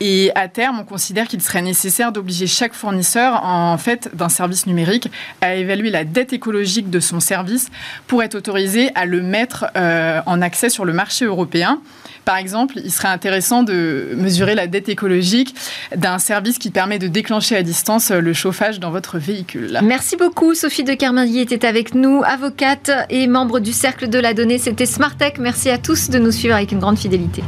et 0.00 0.30
à 0.34 0.48
terme 0.48 0.80
on 0.80 0.84
considère 0.84 1.26
qu'il 1.26 1.42
serait 1.42 1.62
nécessaire 1.62 2.12
d'obliger 2.12 2.46
chaque 2.46 2.74
fournisseur 2.74 3.44
en 3.44 3.78
fait 3.78 4.10
d'un 4.14 4.28
service 4.28 4.66
numérique 4.66 5.10
à 5.40 5.54
évaluer 5.54 5.90
la 5.90 6.04
dette 6.04 6.32
écologique 6.32 6.90
de 6.90 7.00
son 7.00 7.20
service 7.20 7.70
pour 8.06 8.22
être 8.22 8.34
autorisé 8.34 8.90
à 8.94 9.04
le 9.04 9.22
mettre 9.22 9.66
euh, 9.76 10.20
en 10.26 10.40
accès 10.42 10.70
sur 10.70 10.84
le 10.84 10.92
marché 10.92 11.24
européen. 11.24 11.80
Par 12.28 12.36
exemple, 12.36 12.74
il 12.84 12.92
serait 12.92 13.08
intéressant 13.08 13.62
de 13.62 14.10
mesurer 14.14 14.54
la 14.54 14.66
dette 14.66 14.90
écologique 14.90 15.54
d'un 15.96 16.18
service 16.18 16.58
qui 16.58 16.68
permet 16.68 16.98
de 16.98 17.08
déclencher 17.08 17.56
à 17.56 17.62
distance 17.62 18.10
le 18.10 18.34
chauffage 18.34 18.80
dans 18.80 18.90
votre 18.90 19.16
véhicule. 19.16 19.78
Merci 19.82 20.14
beaucoup. 20.18 20.54
Sophie 20.54 20.84
de 20.84 20.92
Carmilly 20.92 21.40
était 21.40 21.66
avec 21.66 21.94
nous, 21.94 22.22
avocate 22.26 22.90
et 23.08 23.26
membre 23.28 23.60
du 23.60 23.72
Cercle 23.72 24.10
de 24.10 24.18
la 24.18 24.34
Donnée. 24.34 24.58
C'était 24.58 24.84
Smartech. 24.84 25.38
Merci 25.38 25.70
à 25.70 25.78
tous 25.78 26.10
de 26.10 26.18
nous 26.18 26.30
suivre 26.30 26.54
avec 26.54 26.70
une 26.70 26.80
grande 26.80 26.98
fidélité. 26.98 27.42